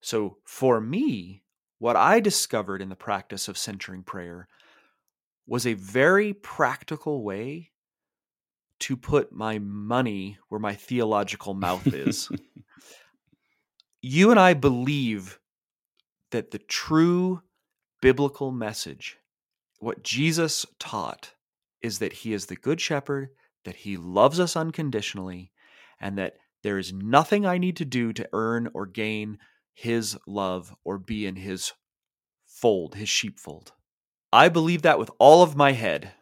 So 0.00 0.38
for 0.44 0.80
me, 0.80 1.42
what 1.78 1.96
I 1.96 2.20
discovered 2.20 2.82
in 2.82 2.88
the 2.88 2.96
practice 2.96 3.48
of 3.48 3.58
centering 3.58 4.02
prayer 4.02 4.48
was 5.46 5.66
a 5.66 5.74
very 5.74 6.32
practical 6.32 7.22
way 7.22 7.70
to 8.80 8.96
put 8.96 9.32
my 9.32 9.58
money 9.58 10.38
where 10.48 10.60
my 10.60 10.74
theological 10.74 11.54
mouth 11.54 11.86
is. 11.86 12.28
you 14.02 14.30
and 14.30 14.38
I 14.38 14.54
believe 14.54 15.38
that 16.30 16.50
the 16.50 16.58
true 16.58 17.42
biblical 18.00 18.50
message, 18.50 19.18
what 19.78 20.02
Jesus 20.02 20.66
taught, 20.78 21.32
is 21.80 21.98
that 21.98 22.12
he 22.12 22.32
is 22.32 22.46
the 22.46 22.56
good 22.56 22.80
shepherd, 22.80 23.30
that 23.64 23.76
he 23.76 23.96
loves 23.96 24.38
us 24.40 24.56
unconditionally, 24.56 25.52
and 26.00 26.18
that 26.18 26.36
there 26.62 26.78
is 26.78 26.92
nothing 26.92 27.46
I 27.46 27.58
need 27.58 27.76
to 27.76 27.84
do 27.84 28.12
to 28.12 28.28
earn 28.32 28.68
or 28.74 28.86
gain 28.86 29.38
his 29.72 30.18
love 30.26 30.74
or 30.84 30.98
be 30.98 31.26
in 31.26 31.36
his 31.36 31.72
fold, 32.44 32.94
his 32.94 33.08
sheepfold. 33.08 33.72
I 34.32 34.48
believe 34.48 34.82
that 34.82 34.98
with 34.98 35.10
all 35.18 35.42
of 35.42 35.56
my 35.56 35.72
head 35.72 36.12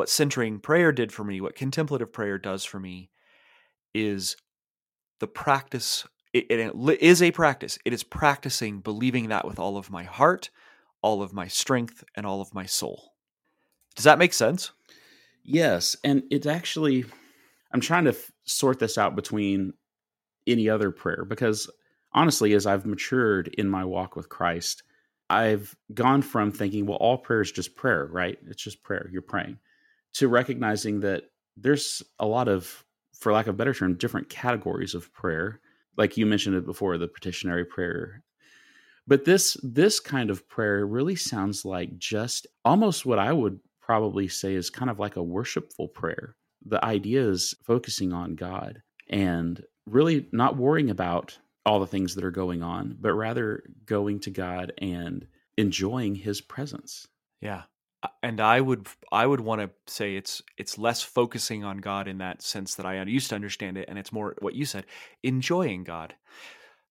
what 0.00 0.08
centering 0.08 0.58
prayer 0.58 0.92
did 0.92 1.12
for 1.12 1.24
me, 1.24 1.42
what 1.42 1.54
contemplative 1.54 2.10
prayer 2.10 2.38
does 2.38 2.64
for 2.64 2.80
me, 2.80 3.10
is 3.92 4.34
the 5.18 5.26
practice. 5.26 6.06
It, 6.32 6.46
it 6.50 6.74
is 7.02 7.20
a 7.20 7.30
practice. 7.32 7.78
It 7.84 7.92
is 7.92 8.02
practicing 8.02 8.80
believing 8.80 9.28
that 9.28 9.44
with 9.44 9.58
all 9.58 9.76
of 9.76 9.90
my 9.90 10.04
heart, 10.04 10.48
all 11.02 11.22
of 11.22 11.34
my 11.34 11.48
strength, 11.48 12.02
and 12.14 12.24
all 12.24 12.40
of 12.40 12.54
my 12.54 12.64
soul. 12.64 13.12
Does 13.94 14.06
that 14.06 14.18
make 14.18 14.32
sense? 14.32 14.70
Yes. 15.44 15.96
And 16.02 16.22
it's 16.30 16.46
actually, 16.46 17.04
I'm 17.70 17.82
trying 17.82 18.04
to 18.04 18.12
f- 18.12 18.32
sort 18.44 18.78
this 18.78 18.96
out 18.96 19.14
between 19.14 19.74
any 20.46 20.70
other 20.70 20.90
prayer 20.90 21.26
because 21.28 21.70
honestly, 22.14 22.54
as 22.54 22.64
I've 22.64 22.86
matured 22.86 23.48
in 23.58 23.68
my 23.68 23.84
walk 23.84 24.16
with 24.16 24.30
Christ, 24.30 24.82
I've 25.28 25.76
gone 25.92 26.22
from 26.22 26.52
thinking, 26.52 26.86
well, 26.86 26.96
all 26.96 27.18
prayer 27.18 27.42
is 27.42 27.52
just 27.52 27.76
prayer, 27.76 28.08
right? 28.10 28.38
It's 28.46 28.62
just 28.62 28.82
prayer. 28.82 29.06
You're 29.12 29.20
praying 29.20 29.58
to 30.14 30.28
recognizing 30.28 31.00
that 31.00 31.24
there's 31.56 32.02
a 32.18 32.26
lot 32.26 32.48
of, 32.48 32.84
for 33.14 33.32
lack 33.32 33.46
of 33.46 33.56
better 33.56 33.74
term, 33.74 33.94
different 33.94 34.28
categories 34.28 34.94
of 34.94 35.12
prayer. 35.12 35.60
Like 35.96 36.16
you 36.16 36.26
mentioned 36.26 36.56
it 36.56 36.66
before, 36.66 36.96
the 36.98 37.08
petitionary 37.08 37.64
prayer. 37.64 38.22
But 39.06 39.24
this 39.24 39.56
this 39.62 39.98
kind 39.98 40.30
of 40.30 40.48
prayer 40.48 40.86
really 40.86 41.16
sounds 41.16 41.64
like 41.64 41.98
just 41.98 42.46
almost 42.64 43.04
what 43.04 43.18
I 43.18 43.32
would 43.32 43.58
probably 43.80 44.28
say 44.28 44.54
is 44.54 44.70
kind 44.70 44.90
of 44.90 44.98
like 44.98 45.16
a 45.16 45.22
worshipful 45.22 45.88
prayer. 45.88 46.36
The 46.64 46.84
idea 46.84 47.26
is 47.26 47.54
focusing 47.64 48.12
on 48.12 48.36
God 48.36 48.82
and 49.08 49.64
really 49.86 50.28
not 50.32 50.56
worrying 50.56 50.90
about 50.90 51.36
all 51.66 51.80
the 51.80 51.86
things 51.86 52.14
that 52.14 52.24
are 52.24 52.30
going 52.30 52.62
on, 52.62 52.96
but 53.00 53.14
rather 53.14 53.64
going 53.84 54.20
to 54.20 54.30
God 54.30 54.72
and 54.78 55.26
enjoying 55.56 56.14
his 56.14 56.40
presence. 56.40 57.08
Yeah 57.40 57.62
and 58.22 58.40
I 58.40 58.60
would 58.60 58.86
I 59.12 59.26
would 59.26 59.40
want 59.40 59.60
to 59.60 59.70
say 59.92 60.16
it's 60.16 60.42
it's 60.56 60.78
less 60.78 61.02
focusing 61.02 61.64
on 61.64 61.78
God 61.78 62.08
in 62.08 62.18
that 62.18 62.42
sense 62.42 62.74
that 62.76 62.86
I 62.86 63.02
used 63.02 63.28
to 63.30 63.34
understand 63.34 63.76
it, 63.76 63.88
and 63.88 63.98
it's 63.98 64.12
more 64.12 64.36
what 64.40 64.54
you 64.54 64.64
said, 64.64 64.86
enjoying 65.22 65.84
God. 65.84 66.14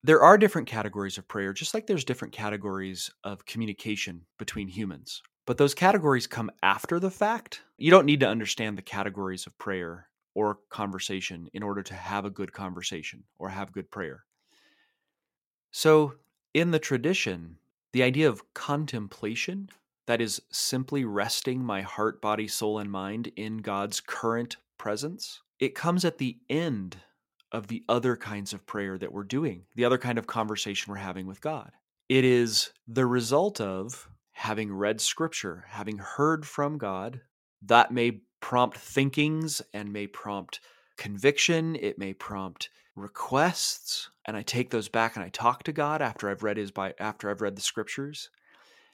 There 0.03 0.21
are 0.21 0.37
different 0.37 0.67
categories 0.67 1.17
of 1.17 1.27
prayer, 1.27 1.51
just 1.51 1.73
like 1.73 1.87
there's 1.87 2.05
different 2.05 2.33
categories 2.33 3.11
of 3.23 3.45
communication 3.45 4.21
between 4.37 4.69
humans. 4.69 5.21
But 5.45 5.57
those 5.57 5.73
categories 5.73 6.27
come 6.27 6.51
after 6.63 6.99
the 6.99 7.11
fact. 7.11 7.61
You 7.77 7.91
don't 7.91 8.05
need 8.05 8.19
to 8.21 8.29
understand 8.29 8.77
the 8.77 8.83
categories 8.83 9.45
of 9.47 9.57
prayer 9.57 10.07
or 10.35 10.59
conversation 10.69 11.49
in 11.53 11.63
order 11.63 11.81
to 11.83 11.93
have 11.95 12.23
a 12.23 12.29
good 12.29 12.53
conversation 12.53 13.23
or 13.39 13.49
have 13.49 13.73
good 13.73 13.89
prayer. 13.91 14.23
So, 15.71 16.13
in 16.53 16.71
the 16.71 16.79
tradition, 16.79 17.57
the 17.91 18.03
idea 18.03 18.29
of 18.29 18.53
contemplation 18.53 19.69
that 20.09 20.21
is 20.21 20.41
simply 20.51 21.05
resting 21.05 21.63
my 21.63 21.83
heart, 21.83 22.19
body, 22.19 22.47
soul, 22.47 22.79
and 22.79 22.91
mind 22.91 23.31
in 23.35 23.57
God's 23.57 24.01
current 24.01 24.57
presence, 24.79 25.43
it 25.59 25.75
comes 25.75 26.03
at 26.03 26.17
the 26.17 26.39
end 26.49 26.97
of 27.51 27.67
the 27.67 27.83
other 27.87 28.17
kinds 28.17 28.51
of 28.51 28.65
prayer 28.65 28.97
that 28.97 29.13
we're 29.13 29.23
doing, 29.23 29.65
the 29.75 29.85
other 29.85 29.99
kind 29.99 30.17
of 30.17 30.25
conversation 30.25 30.91
we're 30.91 30.97
having 30.97 31.27
with 31.27 31.41
God. 31.41 31.73
It 32.09 32.25
is 32.25 32.71
the 32.87 33.05
result 33.05 33.61
of 33.61 34.09
having 34.31 34.73
read 34.73 34.99
scripture, 34.99 35.65
having 35.67 35.99
heard 35.99 36.43
from 36.43 36.79
God. 36.79 37.21
That 37.61 37.91
may 37.91 38.21
prompt 38.41 38.79
thinkings 38.79 39.61
and 39.75 39.93
may 39.93 40.07
prompt 40.07 40.59
conviction. 40.97 41.75
It 41.75 41.99
may 41.99 42.13
prompt 42.13 42.69
requests. 42.95 44.09
And 44.25 44.35
I 44.35 44.41
take 44.41 44.71
those 44.71 44.89
back 44.89 45.15
and 45.15 45.23
I 45.23 45.29
talk 45.29 45.61
to 45.65 45.71
God 45.71 46.01
after 46.01 46.31
I've 46.31 46.41
read 46.41 46.57
his 46.57 46.71
by 46.71 46.95
after 46.99 47.29
I've 47.29 47.41
read 47.41 47.55
the 47.55 47.61
scriptures. 47.61 48.31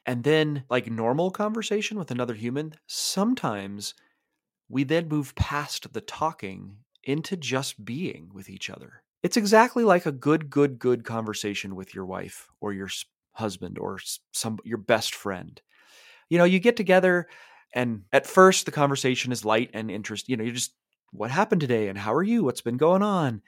And 0.05 0.23
then, 0.23 0.65
like 0.69 0.89
normal 0.89 1.31
conversation 1.31 1.97
with 1.97 2.11
another 2.11 2.35
human, 2.35 2.75
sometimes 2.85 3.95
we 4.69 4.83
then 4.83 5.07
move 5.07 5.35
past 5.35 5.93
the 5.93 6.01
talking 6.01 6.77
into 7.03 7.35
just 7.35 7.83
being 7.83 8.29
with 8.33 8.49
each 8.49 8.69
other. 8.69 9.03
It's 9.23 9.37
exactly 9.37 9.83
like 9.83 10.05
a 10.05 10.11
good, 10.11 10.49
good, 10.49 10.77
good 10.77 11.03
conversation 11.03 11.75
with 11.75 11.95
your 11.95 12.05
wife 12.05 12.49
or 12.61 12.73
your 12.73 12.89
husband 13.33 13.77
or 13.79 13.99
some 14.31 14.59
your 14.63 14.77
best 14.77 15.15
friend. 15.15 15.59
You 16.29 16.37
know, 16.37 16.43
you 16.43 16.59
get 16.59 16.77
together 16.77 17.27
and 17.73 18.03
at 18.13 18.27
first 18.27 18.65
the 18.65 18.71
conversation 18.71 19.31
is 19.31 19.43
light 19.45 19.71
and 19.73 19.91
interest, 19.91 20.29
you 20.29 20.37
know, 20.37 20.43
you're 20.43 20.53
just 20.53 20.73
what 21.11 21.31
happened 21.31 21.61
today 21.61 21.87
and 21.87 21.97
how 21.97 22.13
are 22.13 22.23
you? 22.23 22.43
What's 22.43 22.61
been 22.61 22.77
going 22.77 23.01
on? 23.01 23.41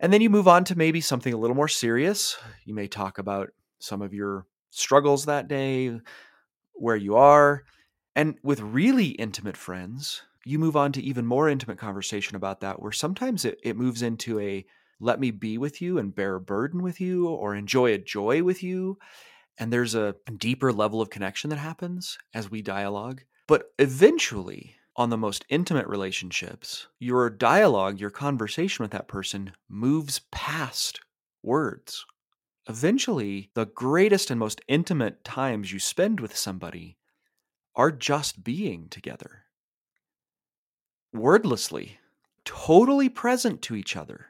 And 0.00 0.12
then 0.12 0.20
you 0.20 0.30
move 0.30 0.48
on 0.48 0.64
to 0.64 0.76
maybe 0.76 1.00
something 1.00 1.32
a 1.32 1.38
little 1.38 1.56
more 1.56 1.68
serious. 1.68 2.36
You 2.64 2.74
may 2.74 2.88
talk 2.88 3.18
about 3.18 3.50
some 3.78 4.02
of 4.02 4.12
your 4.12 4.46
struggles 4.78 5.24
that 5.24 5.48
day, 5.48 5.98
where 6.74 6.96
you 6.96 7.16
are. 7.16 7.64
And 8.16 8.38
with 8.42 8.60
really 8.60 9.06
intimate 9.06 9.56
friends, 9.56 10.22
you 10.44 10.58
move 10.58 10.76
on 10.76 10.92
to 10.92 11.02
even 11.02 11.26
more 11.26 11.48
intimate 11.48 11.78
conversation 11.78 12.36
about 12.36 12.60
that, 12.60 12.80
where 12.80 12.92
sometimes 12.92 13.44
it, 13.44 13.58
it 13.62 13.76
moves 13.76 14.02
into 14.02 14.38
a 14.40 14.64
let 15.00 15.18
me 15.18 15.30
be 15.30 15.58
with 15.58 15.82
you 15.82 15.98
and 15.98 16.14
bear 16.14 16.36
a 16.36 16.40
burden 16.40 16.82
with 16.82 17.00
you 17.00 17.28
or 17.28 17.54
enjoy 17.54 17.92
a 17.92 17.98
joy 17.98 18.42
with 18.42 18.62
you. 18.62 18.98
And 19.58 19.72
there's 19.72 19.94
a 19.94 20.16
deeper 20.38 20.72
level 20.72 21.00
of 21.00 21.10
connection 21.10 21.50
that 21.50 21.58
happens 21.58 22.18
as 22.32 22.50
we 22.50 22.62
dialogue. 22.62 23.22
But 23.46 23.72
eventually, 23.78 24.76
on 24.96 25.10
the 25.10 25.16
most 25.16 25.44
intimate 25.48 25.86
relationships, 25.86 26.86
your 26.98 27.28
dialogue, 27.28 28.00
your 28.00 28.10
conversation 28.10 28.82
with 28.82 28.92
that 28.92 29.08
person 29.08 29.52
moves 29.68 30.20
past 30.30 31.00
words 31.42 32.06
eventually 32.68 33.50
the 33.54 33.66
greatest 33.66 34.30
and 34.30 34.38
most 34.38 34.60
intimate 34.68 35.24
times 35.24 35.72
you 35.72 35.78
spend 35.78 36.20
with 36.20 36.36
somebody 36.36 36.96
are 37.76 37.90
just 37.90 38.44
being 38.44 38.88
together. 38.88 39.44
Wordlessly, 41.12 41.98
totally 42.44 43.08
present 43.08 43.62
to 43.62 43.74
each 43.74 43.96
other. 43.96 44.26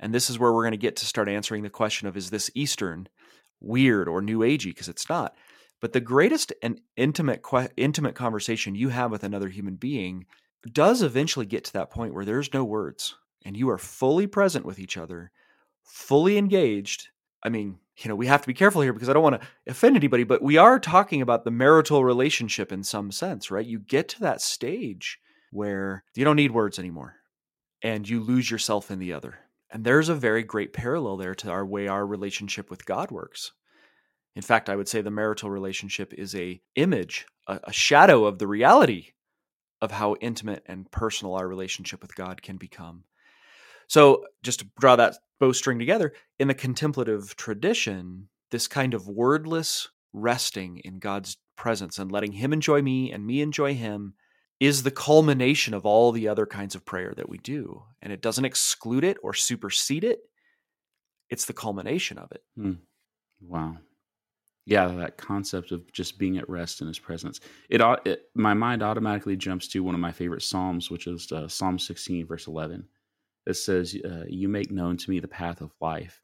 And 0.00 0.14
this 0.14 0.30
is 0.30 0.38
where 0.38 0.52
we're 0.52 0.62
going 0.62 0.72
to 0.72 0.76
get 0.76 0.96
to 0.96 1.06
start 1.06 1.28
answering 1.28 1.62
the 1.62 1.70
question 1.70 2.08
of 2.08 2.16
is 2.16 2.30
this 2.30 2.50
Eastern, 2.54 3.08
weird, 3.60 4.08
or 4.08 4.22
New 4.22 4.40
Agey? 4.40 4.66
Because 4.66 4.88
it's 4.88 5.08
not. 5.08 5.36
But 5.80 5.92
the 5.92 6.00
greatest 6.00 6.52
and 6.62 6.80
intimate 6.96 7.42
intimate 7.76 8.14
conversation 8.14 8.74
you 8.74 8.88
have 8.88 9.10
with 9.10 9.22
another 9.22 9.48
human 9.48 9.76
being 9.76 10.26
does 10.72 11.02
eventually 11.02 11.46
get 11.46 11.64
to 11.64 11.72
that 11.74 11.90
point 11.90 12.14
where 12.14 12.24
there's 12.24 12.52
no 12.52 12.64
words 12.64 13.14
and 13.44 13.56
you 13.56 13.70
are 13.70 13.78
fully 13.78 14.26
present 14.26 14.64
with 14.64 14.78
each 14.78 14.96
other, 14.96 15.30
fully 15.84 16.36
engaged. 16.36 17.08
I 17.42 17.48
mean, 17.48 17.78
you 17.98 18.08
know, 18.08 18.16
we 18.16 18.26
have 18.26 18.42
to 18.42 18.46
be 18.46 18.54
careful 18.54 18.82
here 18.82 18.92
because 18.92 19.08
I 19.08 19.12
don't 19.12 19.22
want 19.22 19.40
to 19.40 19.48
offend 19.66 19.96
anybody, 19.96 20.24
but 20.24 20.42
we 20.42 20.56
are 20.56 20.78
talking 20.78 21.22
about 21.22 21.44
the 21.44 21.50
marital 21.50 22.04
relationship 22.04 22.72
in 22.72 22.82
some 22.82 23.10
sense, 23.10 23.50
right? 23.50 23.66
You 23.66 23.78
get 23.78 24.08
to 24.10 24.20
that 24.20 24.40
stage 24.40 25.18
where 25.50 26.04
you 26.14 26.24
don't 26.24 26.36
need 26.36 26.52
words 26.52 26.78
anymore 26.78 27.16
and 27.82 28.08
you 28.08 28.20
lose 28.20 28.50
yourself 28.50 28.90
in 28.90 28.98
the 28.98 29.12
other. 29.12 29.38
And 29.70 29.84
there's 29.84 30.08
a 30.08 30.14
very 30.14 30.42
great 30.42 30.72
parallel 30.72 31.16
there 31.16 31.34
to 31.36 31.50
our 31.50 31.64
way 31.64 31.88
our 31.88 32.06
relationship 32.06 32.70
with 32.70 32.86
God 32.86 33.10
works. 33.10 33.52
In 34.34 34.42
fact, 34.42 34.68
I 34.68 34.76
would 34.76 34.88
say 34.88 35.00
the 35.00 35.10
marital 35.10 35.50
relationship 35.50 36.14
is 36.14 36.34
a 36.34 36.60
image, 36.76 37.26
a, 37.46 37.60
a 37.64 37.72
shadow 37.72 38.24
of 38.24 38.38
the 38.38 38.46
reality 38.46 39.08
of 39.80 39.90
how 39.90 40.16
intimate 40.20 40.62
and 40.66 40.90
personal 40.90 41.34
our 41.34 41.46
relationship 41.46 42.02
with 42.02 42.14
God 42.14 42.42
can 42.42 42.56
become. 42.56 43.04
So, 43.88 44.26
just 44.42 44.60
to 44.60 44.68
draw 44.78 44.96
that 44.96 45.16
bowstring 45.40 45.78
together, 45.78 46.12
in 46.38 46.48
the 46.48 46.54
contemplative 46.54 47.34
tradition, 47.36 48.28
this 48.50 48.68
kind 48.68 48.94
of 48.94 49.08
wordless 49.08 49.88
resting 50.12 50.78
in 50.84 50.98
God's 50.98 51.38
presence 51.56 51.98
and 51.98 52.12
letting 52.12 52.32
Him 52.32 52.52
enjoy 52.52 52.82
me 52.82 53.10
and 53.10 53.26
me 53.26 53.40
enjoy 53.40 53.74
Him 53.74 54.14
is 54.60 54.82
the 54.82 54.90
culmination 54.90 55.72
of 55.72 55.86
all 55.86 56.12
the 56.12 56.28
other 56.28 56.44
kinds 56.44 56.74
of 56.74 56.84
prayer 56.84 57.14
that 57.16 57.28
we 57.28 57.38
do. 57.38 57.82
And 58.02 58.12
it 58.12 58.20
doesn't 58.20 58.44
exclude 58.44 59.04
it 59.04 59.16
or 59.22 59.32
supersede 59.32 60.04
it, 60.04 60.20
it's 61.30 61.46
the 61.46 61.52
culmination 61.52 62.18
of 62.18 62.30
it. 62.32 62.42
Hmm. 62.56 62.72
Wow. 63.40 63.76
Yeah, 64.66 64.88
that 64.88 65.16
concept 65.16 65.72
of 65.72 65.90
just 65.92 66.18
being 66.18 66.36
at 66.36 66.48
rest 66.48 66.82
in 66.82 66.88
His 66.88 66.98
presence. 66.98 67.40
It, 67.70 67.80
it 68.04 68.24
my 68.34 68.52
mind 68.52 68.82
automatically 68.82 69.36
jumps 69.36 69.66
to 69.68 69.82
one 69.82 69.94
of 69.94 70.00
my 70.00 70.12
favorite 70.12 70.42
psalms, 70.42 70.90
which 70.90 71.06
is 71.06 71.32
uh, 71.32 71.48
Psalm 71.48 71.78
16, 71.78 72.26
verse 72.26 72.46
11 72.46 72.86
that 73.48 73.54
says, 73.54 73.96
uh, 74.04 74.24
You 74.28 74.46
make 74.46 74.70
known 74.70 74.98
to 74.98 75.10
me 75.10 75.20
the 75.20 75.26
path 75.26 75.62
of 75.62 75.72
life. 75.80 76.20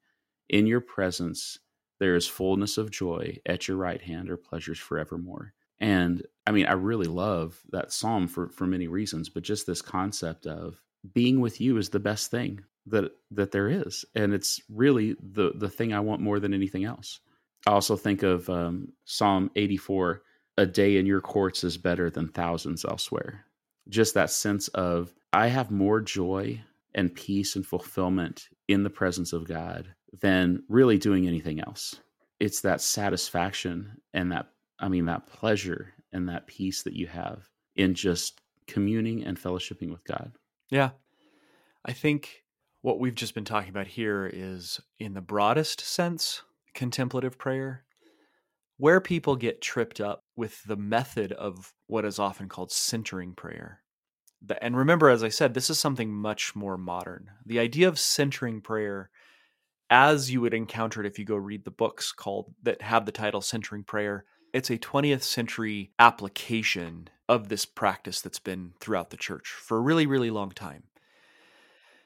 In 0.50 0.66
your 0.66 0.82
presence, 0.82 1.58
there 1.98 2.16
is 2.16 2.26
fullness 2.26 2.76
of 2.76 2.90
joy. 2.90 3.38
At 3.46 3.66
your 3.66 3.78
right 3.78 4.00
hand 4.00 4.28
are 4.28 4.36
pleasures 4.36 4.78
forevermore. 4.78 5.54
And 5.80 6.22
I 6.46 6.50
mean, 6.50 6.66
I 6.66 6.74
really 6.74 7.06
love 7.06 7.58
that 7.70 7.94
psalm 7.94 8.28
for, 8.28 8.50
for 8.50 8.66
many 8.66 8.88
reasons, 8.88 9.30
but 9.30 9.42
just 9.42 9.66
this 9.66 9.80
concept 9.80 10.46
of 10.46 10.82
being 11.14 11.40
with 11.40 11.62
you 11.62 11.78
is 11.78 11.88
the 11.88 11.98
best 11.98 12.30
thing 12.30 12.60
that 12.86 13.12
that 13.30 13.52
there 13.52 13.70
is, 13.70 14.04
and 14.14 14.34
it's 14.34 14.60
really 14.68 15.16
the 15.18 15.52
the 15.54 15.70
thing 15.70 15.94
I 15.94 16.00
want 16.00 16.20
more 16.20 16.38
than 16.38 16.52
anything 16.52 16.84
else. 16.84 17.20
I 17.66 17.70
also 17.70 17.96
think 17.96 18.22
of 18.22 18.50
um, 18.50 18.92
Psalm 19.06 19.50
eighty 19.56 19.78
four: 19.78 20.22
"A 20.58 20.66
day 20.66 20.98
in 20.98 21.06
your 21.06 21.22
courts 21.22 21.64
is 21.64 21.78
better 21.78 22.10
than 22.10 22.28
thousands 22.28 22.84
elsewhere." 22.84 23.46
Just 23.88 24.12
that 24.14 24.30
sense 24.30 24.68
of 24.68 25.14
I 25.32 25.46
have 25.46 25.70
more 25.70 26.02
joy 26.02 26.62
and 26.94 27.14
peace 27.14 27.56
and 27.56 27.66
fulfillment 27.66 28.48
in 28.68 28.82
the 28.82 28.90
presence 28.90 29.32
of 29.32 29.48
God 29.48 29.94
than 30.20 30.62
really 30.68 30.98
doing 30.98 31.26
anything 31.26 31.60
else. 31.60 31.96
It's 32.40 32.60
that 32.60 32.80
satisfaction 32.80 33.96
and 34.12 34.32
that, 34.32 34.46
I 34.78 34.88
mean, 34.88 35.06
that 35.06 35.26
pleasure 35.26 35.94
and 36.12 36.28
that 36.28 36.46
peace 36.46 36.82
that 36.82 36.94
you 36.94 37.06
have 37.06 37.48
in 37.76 37.94
just 37.94 38.40
communing 38.66 39.24
and 39.24 39.38
fellowshipping 39.38 39.90
with 39.90 40.04
God. 40.04 40.32
Yeah. 40.70 40.90
I 41.84 41.92
think 41.92 42.44
what 42.82 42.98
we've 42.98 43.14
just 43.14 43.34
been 43.34 43.44
talking 43.44 43.70
about 43.70 43.86
here 43.86 44.30
is, 44.32 44.80
in 44.98 45.14
the 45.14 45.20
broadest 45.20 45.80
sense, 45.80 46.42
contemplative 46.74 47.38
prayer. 47.38 47.84
Where 48.76 49.00
people 49.00 49.36
get 49.36 49.62
tripped 49.62 50.00
up 50.00 50.20
with 50.34 50.64
the 50.64 50.76
method 50.76 51.30
of 51.32 51.72
what 51.86 52.04
is 52.04 52.18
often 52.18 52.48
called 52.48 52.72
centering 52.72 53.32
prayer 53.32 53.83
and 54.60 54.76
remember, 54.76 55.08
as 55.08 55.22
I 55.22 55.28
said, 55.28 55.54
this 55.54 55.70
is 55.70 55.78
something 55.78 56.12
much 56.12 56.54
more 56.54 56.76
modern. 56.76 57.30
The 57.46 57.58
idea 57.58 57.88
of 57.88 57.98
centering 57.98 58.60
prayer, 58.60 59.10
as 59.90 60.30
you 60.30 60.40
would 60.40 60.54
encounter 60.54 61.00
it 61.00 61.06
if 61.06 61.18
you 61.18 61.24
go 61.24 61.36
read 61.36 61.64
the 61.64 61.70
books 61.70 62.12
called 62.12 62.54
that 62.62 62.82
have 62.82 63.06
the 63.06 63.12
title 63.12 63.40
Centering 63.40 63.84
Prayer, 63.84 64.24
it's 64.52 64.70
a 64.70 64.78
20th 64.78 65.22
century 65.22 65.90
application 65.98 67.08
of 67.28 67.48
this 67.48 67.64
practice 67.64 68.20
that's 68.20 68.38
been 68.38 68.72
throughout 68.80 69.10
the 69.10 69.16
church 69.16 69.48
for 69.48 69.76
a 69.76 69.80
really, 69.80 70.06
really 70.06 70.30
long 70.30 70.50
time. 70.50 70.84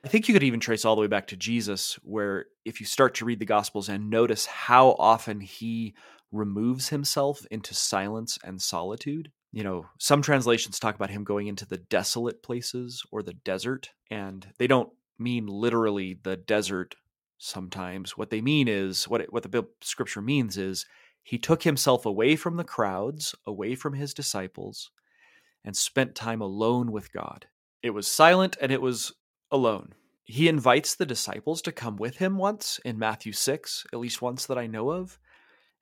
I 0.05 0.09
think 0.09 0.29
you 0.29 0.35
could 0.35 0.45
even 0.45 0.61
trace 0.61 0.85
all 0.85 0.95
the 0.95 1.01
way 1.01 1.09
back 1.09 1.27
to 1.29 1.37
Jesus, 1.37 1.99
where 2.03 2.47
if 2.65 2.81
you 2.81 2.87
start 2.87 3.17
to 3.17 3.25
read 3.25 3.41
the 3.41 3.45
Gospels 3.45 3.89
and 3.89 4.09
notice 4.09 4.47
how 4.47 4.97
often 4.99 5.41
he 5.41 5.95
removes 6.31 6.91
himself 6.91 7.45
into 7.51 7.75
silence 7.75 8.39
and 8.45 8.63
solitude, 8.63 9.33
you 9.53 9.65
know, 9.65 9.87
some 9.99 10.23
translations 10.23 10.79
talk 10.79 10.95
about 10.95 11.11
him 11.11 11.25
going 11.25 11.47
into 11.47 11.67
the 11.67 11.79
desolate 11.79 12.43
places 12.43 13.03
or 13.11 13.23
the 13.23 13.33
desert, 13.33 13.91
and 14.11 14.47
they 14.59 14.67
don't 14.67 14.91
mean 15.19 15.47
literally 15.47 16.19
the 16.23 16.37
desert 16.37 16.95
sometimes. 17.39 18.17
What 18.17 18.31
they 18.31 18.41
mean 18.41 18.69
is 18.69 19.09
what 19.09 19.21
it, 19.23 19.33
what 19.33 19.51
the 19.51 19.67
scripture 19.81 20.21
means 20.21 20.59
is 20.59 20.87
he 21.23 21.39
took 21.39 21.63
himself 21.63 22.05
away 22.05 22.37
from 22.37 22.57
the 22.57 22.65
crowds, 22.65 23.35
away 23.47 23.75
from 23.75 23.95
his 23.95 24.13
disciples, 24.13 24.91
and 25.65 25.77
spent 25.77 26.15
time 26.15 26.41
alone 26.41 26.93
with 26.93 27.13
God. 27.13 27.47
It 27.83 27.91
was 27.91 28.09
silent 28.09 28.57
and 28.61 28.73
it 28.73 28.83
was 28.83 29.13
alone. 29.51 29.95
He 30.25 30.49
invites 30.49 30.95
the 30.95 31.07
disciples 31.07 31.63
to 31.63 31.73
come 31.73 31.97
with 31.97 32.19
him 32.19 32.37
once 32.37 32.79
in 32.85 32.99
Matthew 32.99 33.33
6, 33.33 33.87
at 33.93 33.99
least 33.99 34.21
once 34.21 34.45
that 34.47 34.59
I 34.59 34.67
know 34.67 34.91
of, 34.91 35.19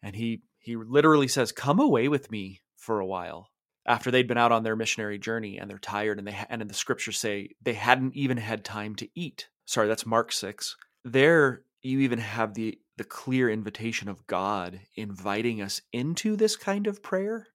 and 0.03 0.15
he 0.15 0.43
he 0.59 0.77
literally 0.77 1.29
says, 1.29 1.53
"Come 1.53 1.81
away 1.81 2.07
with 2.07 2.31
me 2.31 2.63
for 2.77 3.01
a 3.01 3.07
while." 3.07 3.51
After 3.87 4.11
they'd 4.11 4.27
been 4.27 4.39
out 4.39 4.53
on 4.53 4.65
their 4.65 4.77
missionary 4.77 5.19
journey 5.19 5.59
and 5.59 5.71
they're 5.71 5.79
tired 5.79 6.19
and 6.19 6.27
they 6.27 6.37
and 6.51 6.63
the 6.63 6.75
scriptures 6.75 7.19
say 7.19 7.51
they 7.63 7.75
hadn't 7.75 8.15
even 8.15 8.37
had 8.37 8.65
time 8.65 8.95
to 8.97 9.09
eat. 9.15 9.49
Sorry, 9.65 9.89
that's 9.89 10.07
Mark 10.07 10.33
6. 10.33 10.77
There 11.05 11.63
you 11.83 12.01
even 12.01 12.19
have 12.19 12.55
the 12.55 12.79
the 12.97 13.05
clear 13.05 13.49
invitation 13.49 14.09
of 14.09 14.27
God 14.27 14.81
inviting 14.95 15.61
us 15.61 15.83
into 15.93 16.35
this 16.35 16.57
kind 16.57 16.87
of 16.87 17.03
prayer. 17.03 17.47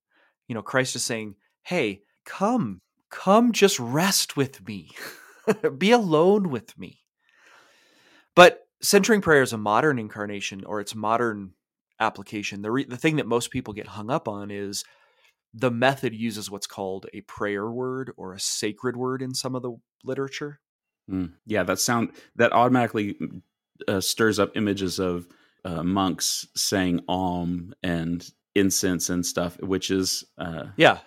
You 0.48 0.56
know, 0.56 0.62
Christ 0.62 0.96
is 0.96 1.04
saying, 1.04 1.36
"Hey, 1.64 2.04
come, 2.26 2.80
come 3.10 3.52
just 3.52 3.80
rest 3.80 4.38
with 4.38 4.66
me. 4.68 4.92
Be 5.78 5.92
alone 5.92 6.50
with 6.50 6.78
me." 6.78 7.00
But 8.36 8.68
centering 8.82 9.22
prayer 9.22 9.42
is 9.42 9.54
a 9.54 9.58
modern 9.58 10.00
incarnation 10.00 10.64
or 10.64 10.80
its 10.80 10.96
modern 10.96 11.54
application. 12.00 12.62
The 12.62 12.72
re- 12.72 12.86
the 12.86 12.98
thing 12.98 13.18
that 13.18 13.28
most 13.28 13.52
people 13.52 13.74
get 13.74 13.88
hung 13.88 14.10
up 14.10 14.28
on 14.28 14.52
is 14.52 14.84
the 15.54 15.72
method 15.72 16.14
uses 16.14 16.50
what's 16.50 16.68
called 16.68 17.08
a 17.14 17.22
prayer 17.22 17.70
word 17.70 18.12
or 18.18 18.34
a 18.34 18.40
sacred 18.40 18.96
word 18.96 19.22
in 19.22 19.34
some 19.34 19.56
of 19.56 19.62
the 19.62 19.74
literature. 20.04 20.60
Mm, 21.10 21.34
yeah, 21.46 21.64
that 21.64 21.80
sound 21.80 22.12
that 22.36 22.54
automatically 22.54 23.16
mm, 23.16 23.42
uh, 23.88 24.02
stirs 24.02 24.40
up 24.40 24.56
images 24.56 25.00
of 25.00 25.28
uh, 25.66 25.84
monks 25.84 26.48
saying 26.56 27.02
om 27.08 27.74
and 27.84 28.30
incense 28.56 29.10
and 29.10 29.26
stuff, 29.26 29.60
which 29.62 29.92
is 29.92 30.24
uh, 30.38 30.68
yeah, 30.78 31.00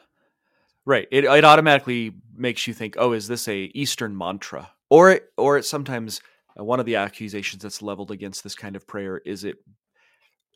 right. 0.84 1.08
It 1.10 1.24
it 1.24 1.44
automatically 1.44 2.12
makes 2.34 2.66
you 2.66 2.74
think, 2.74 2.96
oh, 2.98 3.12
is 3.12 3.28
this 3.28 3.48
a 3.48 3.70
Eastern 3.74 4.16
mantra? 4.16 4.70
Or 4.90 5.10
it, 5.10 5.24
or 5.36 5.56
it 5.56 5.64
sometimes 5.64 6.20
uh, 6.58 6.62
one 6.62 6.80
of 6.80 6.86
the 6.86 6.96
accusations 6.96 7.62
that's 7.62 7.82
leveled 7.82 8.10
against 8.10 8.44
this 8.44 8.54
kind 8.54 8.76
of 8.76 8.86
prayer 8.86 9.18
is 9.24 9.44
it 9.44 9.56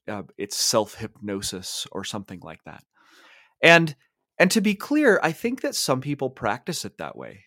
uh, 0.07 0.23
it's 0.37 0.57
self 0.57 0.95
hypnosis 0.95 1.87
or 1.93 2.05
something 2.05 2.41
like 2.41 2.63
that. 2.65 2.85
And 3.63 3.97
and 4.39 4.51
to 4.53 4.61
be 4.61 4.75
clear, 4.75 5.19
I 5.23 5.33
think 5.33 5.63
that 5.63 5.75
some 5.75 6.01
people 6.01 6.31
practice 6.31 6.85
it 6.85 6.99
that 6.99 7.17
way. 7.17 7.45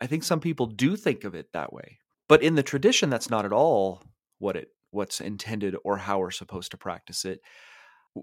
I 0.00 0.06
think 0.06 0.24
some 0.24 0.40
people 0.40 0.66
do 0.66 0.96
think 0.96 1.24
of 1.24 1.34
it 1.34 1.52
that 1.52 1.72
way. 1.72 1.98
But 2.28 2.42
in 2.42 2.54
the 2.54 2.62
tradition 2.62 3.10
that's 3.10 3.28
not 3.28 3.44
at 3.44 3.52
all 3.52 4.02
what 4.38 4.56
it 4.56 4.68
what's 4.90 5.20
intended 5.20 5.76
or 5.84 5.98
how 5.98 6.18
we're 6.18 6.30
supposed 6.30 6.70
to 6.72 6.76
practice 6.76 7.24
it. 7.24 7.40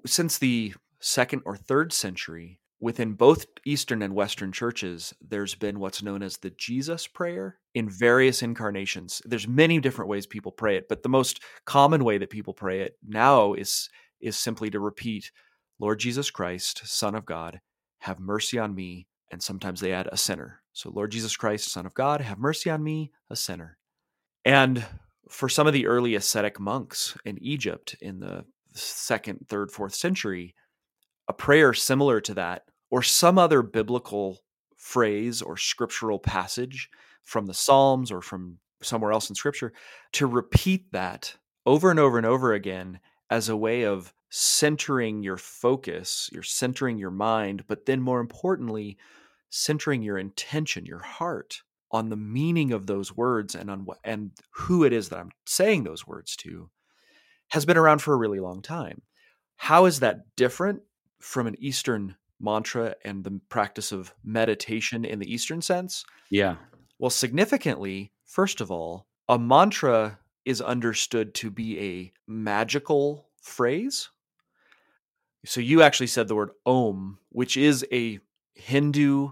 Since 0.06 0.38
the 0.38 0.74
2nd 1.02 1.42
or 1.46 1.56
3rd 1.56 1.94
century, 1.94 2.60
within 2.80 3.14
both 3.14 3.46
Eastern 3.66 4.02
and 4.02 4.14
Western 4.14 4.52
churches, 4.52 5.14
there's 5.22 5.56
been 5.56 5.80
what's 5.80 6.04
known 6.04 6.22
as 6.22 6.38
the 6.38 6.52
Jesus 6.52 7.08
prayer 7.08 7.58
in 7.74 7.90
various 7.90 8.42
incarnations. 8.44 9.22
There's 9.26 9.48
many 9.48 9.80
different 9.80 10.10
ways 10.10 10.28
people 10.28 10.52
pray 10.52 10.78
it, 10.78 10.90
but 10.90 11.04
the 11.04 11.10
most 11.10 11.42
common 11.66 12.04
way 12.04 12.18
that 12.18 12.30
people 12.30 12.54
pray 12.54 12.82
it 12.82 12.98
now 13.08 13.54
is 13.54 13.90
is 14.20 14.36
simply 14.36 14.70
to 14.72 14.80
repeat 14.80 15.32
Lord 15.80 16.00
Jesus 16.00 16.32
Christ, 16.32 16.82
Son 16.86 17.16
of 17.16 17.26
God, 17.26 17.62
have 18.00 18.20
mercy 18.20 18.58
on 18.58 18.74
me. 18.74 19.08
And 19.32 19.44
sometimes 19.44 19.82
they 19.82 19.92
add 19.92 20.08
a 20.12 20.18
sinner. 20.18 20.62
So, 20.72 20.90
Lord 20.90 21.12
Jesus 21.12 21.36
Christ, 21.36 21.72
Son 21.72 21.86
of 21.86 21.94
God, 21.94 22.22
have 22.22 22.38
mercy 22.40 22.70
on 22.70 22.84
me, 22.84 23.12
a 23.30 23.36
sinner. 23.36 23.78
And 24.46 24.86
for 25.30 25.50
some 25.50 25.68
of 25.68 25.74
the 25.74 25.88
early 25.88 26.16
ascetic 26.16 26.60
monks 26.60 27.18
in 27.26 27.38
Egypt 27.42 27.96
in 28.00 28.20
the 28.20 28.46
second, 28.74 29.48
third, 29.50 29.72
fourth 29.72 29.94
century, 29.94 30.56
a 31.28 31.34
prayer 31.34 31.74
similar 31.74 32.22
to 32.22 32.34
that, 32.36 32.64
or 32.90 33.04
some 33.04 33.38
other 33.38 33.62
biblical 33.62 34.40
phrase 34.78 35.42
or 35.42 35.58
scriptural 35.58 36.20
passage 36.20 36.90
from 37.24 37.46
the 37.46 37.54
Psalms 37.54 38.12
or 38.12 38.22
from 38.22 38.60
somewhere 38.82 39.12
else 39.12 39.30
in 39.30 39.36
scripture, 39.36 39.74
to 40.14 40.26
repeat 40.26 40.92
that 40.94 41.36
over 41.66 41.92
and 41.92 42.00
over 42.00 42.18
and 42.18 42.26
over 42.26 42.54
again 42.54 43.00
as 43.30 43.50
a 43.50 43.58
way 43.58 43.84
of 43.84 44.14
centering 44.30 45.24
your 45.24 45.38
focus, 45.38 46.30
you're 46.34 46.44
centering 46.44 46.98
your 46.98 47.12
mind, 47.12 47.64
but 47.68 47.86
then 47.86 48.02
more 48.02 48.20
importantly, 48.20 48.98
centering 49.50 50.02
your 50.02 50.18
intention, 50.18 50.86
your 50.86 51.00
heart 51.00 51.62
on 51.92 52.10
the 52.10 52.18
meaning 52.18 52.74
of 52.74 52.86
those 52.86 53.16
words 53.16 53.56
and 53.56 53.72
on 53.72 53.86
what 53.86 53.98
and 54.04 54.32
who 54.52 54.84
it 54.84 54.92
is 54.92 55.10
that 55.10 55.20
I'm 55.20 55.32
saying 55.46 55.84
those 55.84 56.06
words 56.06 56.36
to 56.38 56.70
has 57.50 57.66
been 57.66 57.78
around 57.78 58.00
for 58.00 58.14
a 58.14 58.18
really 58.18 58.42
long 58.42 58.62
time. 58.62 59.02
How 59.56 59.86
is 59.86 60.02
that 60.02 60.36
different 60.36 60.82
from 61.20 61.48
an 61.48 61.56
Eastern 61.60 62.16
mantra 62.40 62.96
and 63.06 63.24
the 63.24 63.40
practice 63.50 63.92
of 63.92 64.14
meditation 64.24 65.06
in 65.06 65.20
the 65.20 65.34
Eastern 65.34 65.62
sense? 65.62 66.04
Yeah. 66.30 66.58
Well, 67.00 67.10
significantly, 67.10 68.12
first 68.26 68.60
of 68.60 68.70
all, 68.70 69.08
a 69.30 69.40
mantra 69.40 70.20
is 70.48 70.62
understood 70.62 71.34
to 71.36 71.52
be 71.52 71.80
a 71.80 72.12
magical 72.28 73.28
phrase. 73.42 74.10
So 75.46 75.62
you 75.62 75.82
actually 75.82 76.08
said 76.08 76.28
the 76.28 76.36
word 76.36 76.52
om, 76.66 77.20
which 77.30 77.58
is 77.58 77.86
a 77.92 78.20
Hindu 78.56 79.32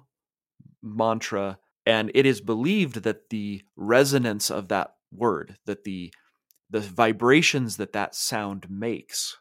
mantra 0.83 1.57
and 1.85 2.11
it 2.13 2.25
is 2.25 2.41
believed 2.41 3.03
that 3.03 3.29
the 3.29 3.63
resonance 3.75 4.49
of 4.51 4.67
that 4.67 4.95
word 5.11 5.57
that 5.65 5.83
the 5.83 6.13
the 6.69 6.79
vibrations 6.79 7.77
that 7.77 7.93
that 7.93 8.13
sound 8.13 8.69
makes 8.69 9.37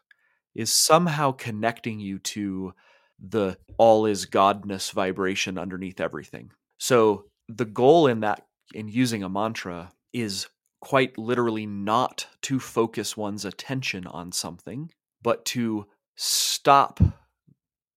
is 0.55 0.71
somehow 0.71 1.31
connecting 1.31 1.99
you 1.99 2.17
to 2.19 2.73
the 3.19 3.57
all 3.77 4.05
is 4.05 4.25
godness 4.25 4.91
vibration 4.91 5.57
underneath 5.57 5.99
everything 5.99 6.49
so 6.77 7.25
the 7.47 7.65
goal 7.65 8.07
in 8.07 8.21
that 8.21 8.45
in 8.73 8.87
using 8.87 9.21
a 9.21 9.29
mantra 9.29 9.91
is 10.13 10.47
quite 10.85 11.17
literally 11.17 11.65
not 11.65 12.27
to 12.41 12.59
focus 12.59 13.17
one's 13.17 13.43
attention 13.43 14.05
on 14.05 14.31
something 14.31 14.91
but 15.23 15.43
to 15.43 15.87
stop 16.15 16.99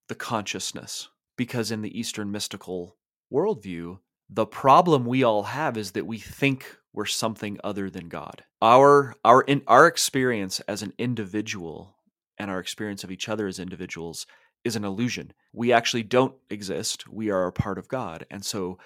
the 0.09 0.15
consciousness 0.15 1.11
because 1.37 1.71
in 1.71 1.83
the 1.83 2.01
eastern 2.01 2.31
mystical 2.31 2.97
worldview 3.31 3.99
the 4.31 4.47
problem 4.47 5.05
we 5.05 5.23
all 5.23 5.43
have 5.43 5.77
is 5.77 5.93
that 5.93 6.07
we 6.07 6.19
think 6.19 6.77
we're 6.93 7.07
something 7.07 7.59
other 7.63 7.89
than 7.89 8.09
God. 8.09 8.45
Our 8.61 9.15
our 9.25 9.43
in 9.43 9.63
our 9.67 9.87
experience 9.87 10.61
as 10.61 10.83
an 10.83 10.93
individual 10.99 11.97
and 12.39 12.51
our 12.51 12.59
experience 12.59 13.05
of 13.05 13.11
each 13.11 13.29
other 13.29 13.47
as 13.47 13.59
individuals 13.59 14.27
is 14.65 14.77
an 14.77 14.85
illusion. 14.85 15.33
We 15.53 15.73
actually 15.73 16.03
don't 16.03 16.35
exist. 16.51 17.09
We 17.09 17.31
are 17.31 17.47
a 17.47 17.53
part 17.53 17.79
of 17.79 17.89
God. 17.89 18.27
And 18.31 18.45
so 18.45 18.79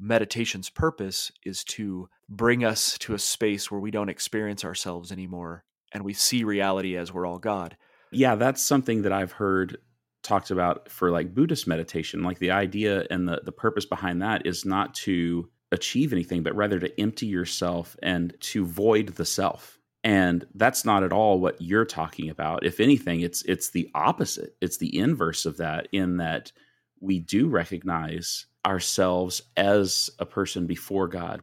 meditation's 0.00 0.70
purpose 0.70 1.30
is 1.44 1.62
to 1.64 2.08
bring 2.28 2.64
us 2.64 2.96
to 2.98 3.14
a 3.14 3.18
space 3.18 3.70
where 3.70 3.80
we 3.80 3.90
don't 3.90 4.08
experience 4.08 4.64
ourselves 4.64 5.12
anymore 5.12 5.64
and 5.92 6.04
we 6.04 6.12
see 6.12 6.44
reality 6.44 6.96
as 6.96 7.12
we're 7.12 7.26
all 7.26 7.38
God. 7.38 7.76
Yeah, 8.12 8.34
that's 8.34 8.64
something 8.64 9.02
that 9.02 9.12
I've 9.12 9.32
heard 9.32 9.78
talked 10.22 10.50
about 10.50 10.90
for 10.90 11.10
like 11.10 11.34
Buddhist 11.34 11.66
meditation. 11.66 12.22
Like 12.22 12.38
the 12.38 12.50
idea 12.50 13.06
and 13.10 13.28
the, 13.28 13.40
the 13.44 13.52
purpose 13.52 13.84
behind 13.84 14.22
that 14.22 14.46
is 14.46 14.64
not 14.64 14.94
to 14.94 15.48
achieve 15.72 16.12
anything, 16.12 16.42
but 16.42 16.54
rather 16.54 16.78
to 16.78 17.00
empty 17.00 17.26
yourself 17.26 17.96
and 18.02 18.34
to 18.40 18.64
void 18.64 19.08
the 19.08 19.24
self. 19.24 19.78
And 20.02 20.46
that's 20.54 20.84
not 20.84 21.04
at 21.04 21.12
all 21.12 21.40
what 21.40 21.60
you're 21.60 21.84
talking 21.84 22.30
about. 22.30 22.64
If 22.64 22.80
anything, 22.80 23.20
it's 23.20 23.42
it's 23.42 23.70
the 23.70 23.90
opposite. 23.94 24.56
It's 24.60 24.78
the 24.78 24.98
inverse 24.98 25.44
of 25.44 25.58
that, 25.58 25.88
in 25.92 26.16
that 26.16 26.52
we 27.00 27.18
do 27.18 27.48
recognize 27.48 28.46
ourselves 28.66 29.42
as 29.56 30.10
a 30.18 30.26
person 30.26 30.66
before 30.66 31.08
God. 31.08 31.40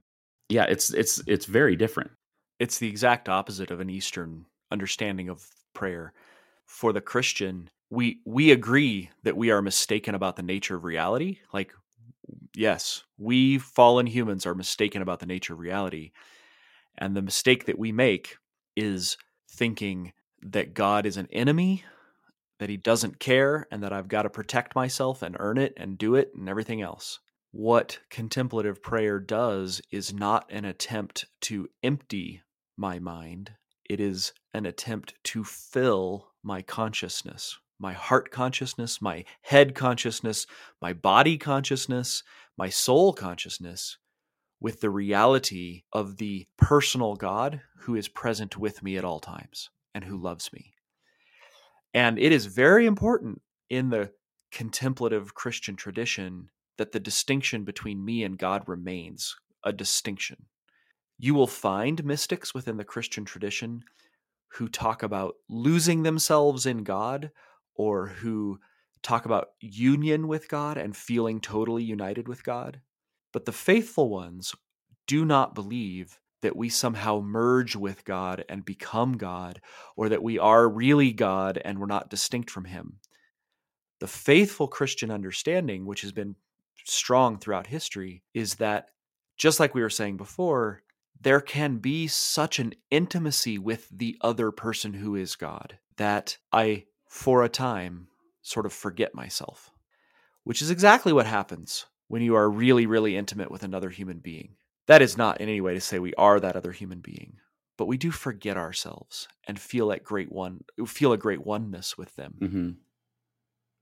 Yeah, 0.50 0.66
it's 0.66 0.94
it's 0.94 1.22
it's 1.28 1.46
very 1.46 1.76
different. 1.76 2.12
It's 2.60 2.78
the 2.78 2.88
exact 2.88 3.30
opposite 3.30 3.72
of 3.72 3.80
an 3.80 3.90
Eastern 3.90 4.46
understanding 4.72 5.30
of 5.30 5.46
prayer. 5.74 6.14
For 6.66 6.94
the 6.94 7.02
Christian, 7.02 7.70
we 7.90 8.20
we 8.26 8.52
agree 8.52 9.10
that 9.24 9.38
we 9.38 9.52
are 9.52 9.62
mistaken 9.62 10.16
about 10.16 10.36
the 10.36 10.44
nature 10.44 10.76
of 10.76 10.84
reality 10.84 11.40
like 11.54 11.74
yes 12.56 13.04
we 13.18 13.58
fallen 13.58 14.06
humans 14.06 14.46
are 14.46 14.56
mistaken 14.56 15.02
about 15.02 15.20
the 15.20 15.26
nature 15.26 15.54
of 15.54 15.60
reality 15.60 16.12
and 16.98 17.16
the 17.16 17.22
mistake 17.22 17.66
that 17.66 17.80
we 17.80 17.92
make 17.92 18.38
is 18.76 19.18
thinking 19.50 20.12
that 20.42 20.74
god 20.74 21.06
is 21.06 21.18
an 21.18 21.28
enemy 21.32 21.84
that 22.60 22.70
he 22.70 22.78
doesn't 22.78 23.20
care 23.20 23.68
and 23.72 23.84
that 23.84 23.94
i've 23.94 24.08
got 24.08 24.24
to 24.24 24.30
protect 24.30 24.76
myself 24.76 25.22
and 25.22 25.36
earn 25.40 25.58
it 25.58 25.74
and 25.78 25.98
do 25.98 26.16
it 26.16 26.32
and 26.36 26.48
everything 26.50 26.82
else 26.82 27.20
what 27.52 28.00
contemplative 28.10 28.82
prayer 28.82 29.20
does 29.20 29.82
is 29.92 30.14
not 30.14 30.46
an 30.52 30.66
attempt 30.66 31.26
to 31.42 31.68
empty 31.84 32.42
my 32.76 33.00
mind 33.00 33.52
it 33.90 34.00
is 34.00 34.34
an 34.54 34.66
attempt 34.66 35.14
to 35.24 35.44
fill 35.44 36.30
my 36.44 36.62
consciousness 36.62 37.58
my 37.80 37.94
heart 37.94 38.32
consciousness, 38.32 39.02
my 39.02 39.24
head 39.42 39.76
consciousness, 39.76 40.48
my 40.82 40.94
body 40.94 41.38
consciousness, 41.38 42.24
my 42.58 42.70
soul 42.70 43.14
consciousness 43.14 43.98
with 44.60 44.82
the 44.82 44.90
reality 44.90 45.84
of 45.94 46.18
the 46.18 46.48
personal 46.58 47.16
God 47.16 47.62
who 47.82 47.96
is 47.96 48.08
present 48.08 48.58
with 48.58 48.82
me 48.82 48.98
at 48.98 49.06
all 49.06 49.20
times 49.20 49.70
and 49.94 50.04
who 50.04 50.18
loves 50.18 50.52
me. 50.52 50.74
And 51.98 52.20
it 52.20 52.32
is 52.32 52.46
very 52.46 52.86
important 52.86 53.42
in 53.72 53.90
the 53.90 54.12
contemplative 54.52 55.34
Christian 55.34 55.76
tradition 55.76 56.52
that 56.78 56.92
the 56.92 57.00
distinction 57.00 57.64
between 57.64 58.06
me 58.06 58.24
and 58.24 58.38
God 58.38 58.62
remains 58.68 59.36
a 59.64 59.74
distinction. 59.74 60.46
You 61.18 61.34
will 61.34 61.48
find 61.48 62.06
mystics 62.06 62.54
within 62.54 62.78
the 62.78 62.84
Christian 62.84 63.26
tradition 63.26 63.84
who 64.50 64.68
talk 64.68 65.02
about 65.02 65.38
losing 65.50 66.04
themselves 66.04 66.68
in 66.68 66.84
God 66.84 67.32
or 67.74 68.06
who 68.06 68.60
talk 69.02 69.26
about 69.26 69.48
union 69.60 70.28
with 70.28 70.50
God 70.50 70.78
and 70.78 70.96
feeling 70.96 71.42
totally 71.42 71.84
united 71.84 72.28
with 72.28 72.44
God. 72.44 72.80
But 73.34 73.46
the 73.46 73.52
faithful 73.52 74.12
ones 74.12 74.54
do 75.08 75.26
not 75.26 75.56
believe 75.56 76.20
that 76.42 76.56
we 76.56 76.70
somehow 76.70 77.20
merge 77.20 77.76
with 77.76 78.06
God 78.06 78.46
and 78.50 78.64
become 78.64 79.18
God, 79.18 79.62
or 79.96 80.10
that 80.10 80.24
we 80.24 80.38
are 80.38 80.70
really 80.70 81.12
God 81.12 81.60
and 81.64 81.80
we're 81.80 81.86
not 81.88 82.10
distinct 82.10 82.50
from 82.50 82.66
Him. 82.66 83.00
The 84.00 84.08
faithful 84.08 84.68
Christian 84.68 85.10
understanding, 85.10 85.86
which 85.86 86.02
has 86.02 86.12
been 86.12 86.36
strong 86.86 87.38
throughout 87.40 87.68
history, 87.68 88.24
is 88.34 88.56
that 88.56 88.90
just 89.38 89.60
like 89.60 89.74
we 89.74 89.82
were 89.82 89.90
saying 89.90 90.18
before, 90.18 90.84
there 91.20 91.42
can 91.42 91.78
be 91.78 92.08
such 92.08 92.60
an 92.60 92.74
intimacy 92.92 93.58
with 93.58 93.88
the 93.92 94.18
other 94.22 94.52
person 94.52 94.94
who 94.94 95.16
is 95.16 95.36
God 95.36 95.78
that 95.98 96.38
I 96.52 96.86
for 97.08 97.44
a 97.44 97.50
time, 97.50 98.08
sort 98.42 98.66
of 98.66 98.74
forget 98.74 99.16
myself, 99.16 99.72
which 100.44 100.62
is 100.62 100.70
exactly 100.70 101.12
what 101.12 101.26
happens 101.26 101.86
when 102.08 102.22
you 102.22 102.36
are 102.36 102.50
really, 102.50 102.86
really 102.86 103.18
intimate 103.18 103.50
with 103.50 103.64
another 103.64 103.90
human 103.90 104.20
being. 104.20 104.56
That 104.88 105.02
is 105.02 105.18
not 105.18 105.42
in 105.42 105.50
any 105.50 105.62
way 105.62 105.74
to 105.74 105.82
say 105.82 106.00
we 106.00 106.14
are 106.16 106.40
that 106.40 106.56
other 106.56 106.72
human 106.72 107.00
being, 107.00 107.38
but 107.78 107.88
we 107.88 107.98
do 107.98 108.12
forget 108.12 108.58
ourselves 108.58 109.28
and 109.48 109.60
feel 109.60 109.92
at 109.92 110.04
great 110.04 110.32
one, 110.32 110.64
feel 110.86 111.14
a 111.14 111.18
great 111.18 111.46
oneness 111.46 111.98
with 111.98 112.16
them. 112.16 112.36
Mm-hmm. 112.40 112.70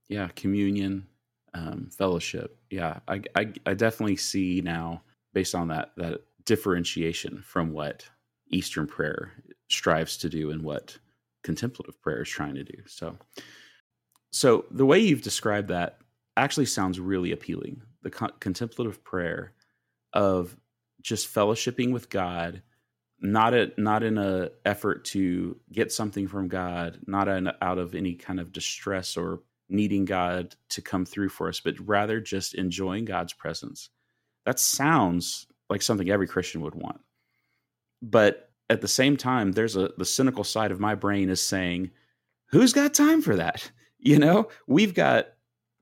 Yeah, 0.08 0.28
communion, 0.36 1.06
um, 1.54 1.90
fellowship. 1.96 2.58
Yeah, 2.70 2.98
I, 3.08 3.22
I, 3.34 3.52
I 3.64 3.74
definitely 3.74 4.16
see 4.16 4.60
now, 4.64 5.02
based 5.32 5.54
on 5.54 5.68
that 5.68 5.92
that 5.96 6.22
differentiation 6.44 7.42
from 7.42 7.72
what 7.72 8.08
Eastern 8.50 8.86
prayer 8.86 9.32
strives 9.68 10.16
to 10.18 10.28
do 10.28 10.50
and 10.50 10.62
what 10.62 10.96
contemplative 11.42 12.00
prayer 12.00 12.22
is 12.22 12.28
trying 12.28 12.54
to 12.54 12.64
do. 12.64 12.78
So, 12.86 13.16
so 14.30 14.64
the 14.70 14.86
way 14.86 15.00
you've 15.00 15.22
described 15.22 15.68
that 15.68 15.98
actually 16.36 16.66
sounds 16.66 17.00
really 17.00 17.32
appealing. 17.32 17.82
The 18.02 18.10
con- 18.10 18.32
contemplative 18.38 19.02
prayer 19.02 19.52
of 20.12 20.56
just 21.02 21.32
fellowshipping 21.32 21.92
with 21.92 22.10
God, 22.10 22.62
not 23.20 23.54
a, 23.54 23.72
not 23.78 24.02
in 24.02 24.18
a 24.18 24.50
effort 24.64 25.04
to 25.06 25.58
get 25.72 25.92
something 25.92 26.26
from 26.26 26.48
God, 26.48 27.00
not 27.06 27.28
an, 27.28 27.52
out 27.62 27.78
of 27.78 27.94
any 27.94 28.14
kind 28.14 28.40
of 28.40 28.52
distress 28.52 29.16
or 29.16 29.40
needing 29.68 30.04
God 30.04 30.54
to 30.70 30.82
come 30.82 31.04
through 31.04 31.30
for 31.30 31.48
us, 31.48 31.60
but 31.60 31.74
rather 31.80 32.20
just 32.20 32.54
enjoying 32.54 33.04
God's 33.04 33.32
presence. 33.32 33.90
That 34.44 34.60
sounds 34.60 35.46
like 35.68 35.82
something 35.82 36.08
every 36.08 36.28
Christian 36.28 36.60
would 36.60 36.74
want. 36.74 37.00
But 38.00 38.50
at 38.70 38.80
the 38.80 38.88
same 38.88 39.16
time, 39.16 39.52
there's 39.52 39.76
a 39.76 39.90
the 39.96 40.04
cynical 40.04 40.44
side 40.44 40.70
of 40.70 40.80
my 40.80 40.94
brain 40.94 41.30
is 41.30 41.40
saying, 41.40 41.90
who's 42.46 42.72
got 42.72 42.94
time 42.94 43.22
for 43.22 43.36
that? 43.36 43.70
You 43.98 44.18
know, 44.20 44.50
we've 44.68 44.94
got, 44.94 45.28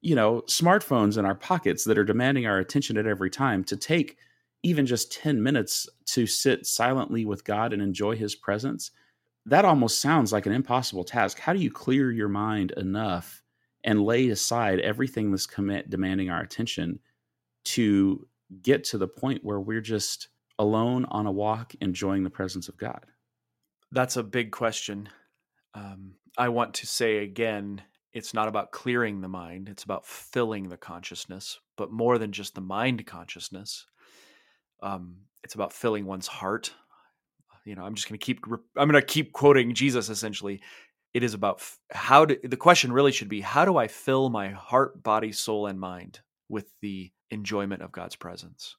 you 0.01 0.15
know, 0.15 0.43
smartphones 0.43 1.19
in 1.19 1.27
our 1.27 1.35
pockets 1.35 1.85
that 1.85 1.99
are 1.99 2.05
demanding 2.05 2.47
our 2.47 2.59
attention 2.59 2.97
at 2.97 3.07
every 3.07 3.29
time 3.29 3.65
to 3.65 3.77
take 3.77 4.17
even 4.65 4.87
just 4.87 5.13
10 5.13 5.43
minutes 5.43 5.89
to 6.07 6.27
sit 6.27 6.67
silently 6.67 7.25
with 7.25 7.45
God 7.45 7.73
and 7.73 7.83
enjoy 7.83 8.17
his 8.17 8.35
presence. 8.35 8.91
That 9.47 9.67
almost 9.67 10.01
sounds 10.01 10.33
like 10.33 10.47
an 10.47 10.53
impossible 10.53 11.05
task. 11.05 11.39
How 11.39 11.53
do 11.53 11.61
you 11.61 11.71
clear 11.71 12.11
your 12.11 12.29
mind 12.29 12.73
enough 12.73 13.43
and 13.85 14.03
lay 14.03 14.31
aside 14.31 14.81
everything 14.81 15.31
that's 15.31 15.47
demanding 15.47 16.31
our 16.31 16.41
attention 16.41 16.99
to 17.65 18.27
get 18.63 18.85
to 18.85 18.99
the 18.99 19.07
point 19.07 19.45
where 19.45 19.61
we're 19.61 19.83
just 19.83 20.29
alone 20.59 21.05
on 21.07 21.27
a 21.27 21.33
walk 21.33 21.75
enjoying 21.81 22.25
the 22.25 22.31
presence 22.31 22.69
of 22.69 22.79
God? 22.79 23.05
That's 23.93 24.17
a 24.17 24.23
big 24.23 24.51
question. 24.51 25.11
Um, 25.75 26.15
I 26.39 26.49
want 26.49 26.75
to 26.75 26.87
say 26.87 27.19
again, 27.19 27.83
it's 28.15 28.33
not 28.33 28.49
about 28.49 28.73
clearing 28.73 29.21
the 29.21 29.29
mind, 29.29 29.69
it's 29.69 29.85
about 29.85 30.07
filling 30.07 30.69
the 30.69 30.77
consciousness, 30.77 31.61
but 31.77 31.93
more 31.93 32.17
than 32.17 32.33
just 32.33 32.55
the 32.55 32.61
mind 32.61 33.05
consciousness. 33.07 33.87
Um, 34.85 35.17
it's 35.43 35.55
about 35.55 35.73
filling 35.73 36.05
one's 36.07 36.29
heart. 36.29 36.73
You 37.65 37.75
know, 37.75 37.85
I'm 37.85 37.95
just 37.95 38.09
going 38.09 38.19
to 38.19 38.25
keep, 38.25 38.41
I'm 38.77 38.89
going 38.89 39.01
to 39.01 39.03
keep 39.03 39.33
quoting 39.33 39.75
Jesus 39.75 40.09
essentially. 40.09 40.61
It 41.15 41.23
is 41.23 41.33
about 41.33 41.63
how 41.91 42.27
do, 42.27 42.37
the 42.45 42.57
question 42.57 42.93
really 42.93 43.13
should 43.13 43.29
be, 43.29 43.41
how 43.41 43.65
do 43.65 43.77
I 43.77 43.89
fill 43.89 44.31
my 44.31 44.49
heart, 44.49 45.03
body, 45.03 45.33
soul, 45.33 45.67
and 45.67 45.81
mind 45.81 46.21
with 46.49 46.67
the 46.83 47.11
enjoyment 47.31 47.83
of 47.83 47.93
God's 47.93 48.17
presence? 48.17 48.77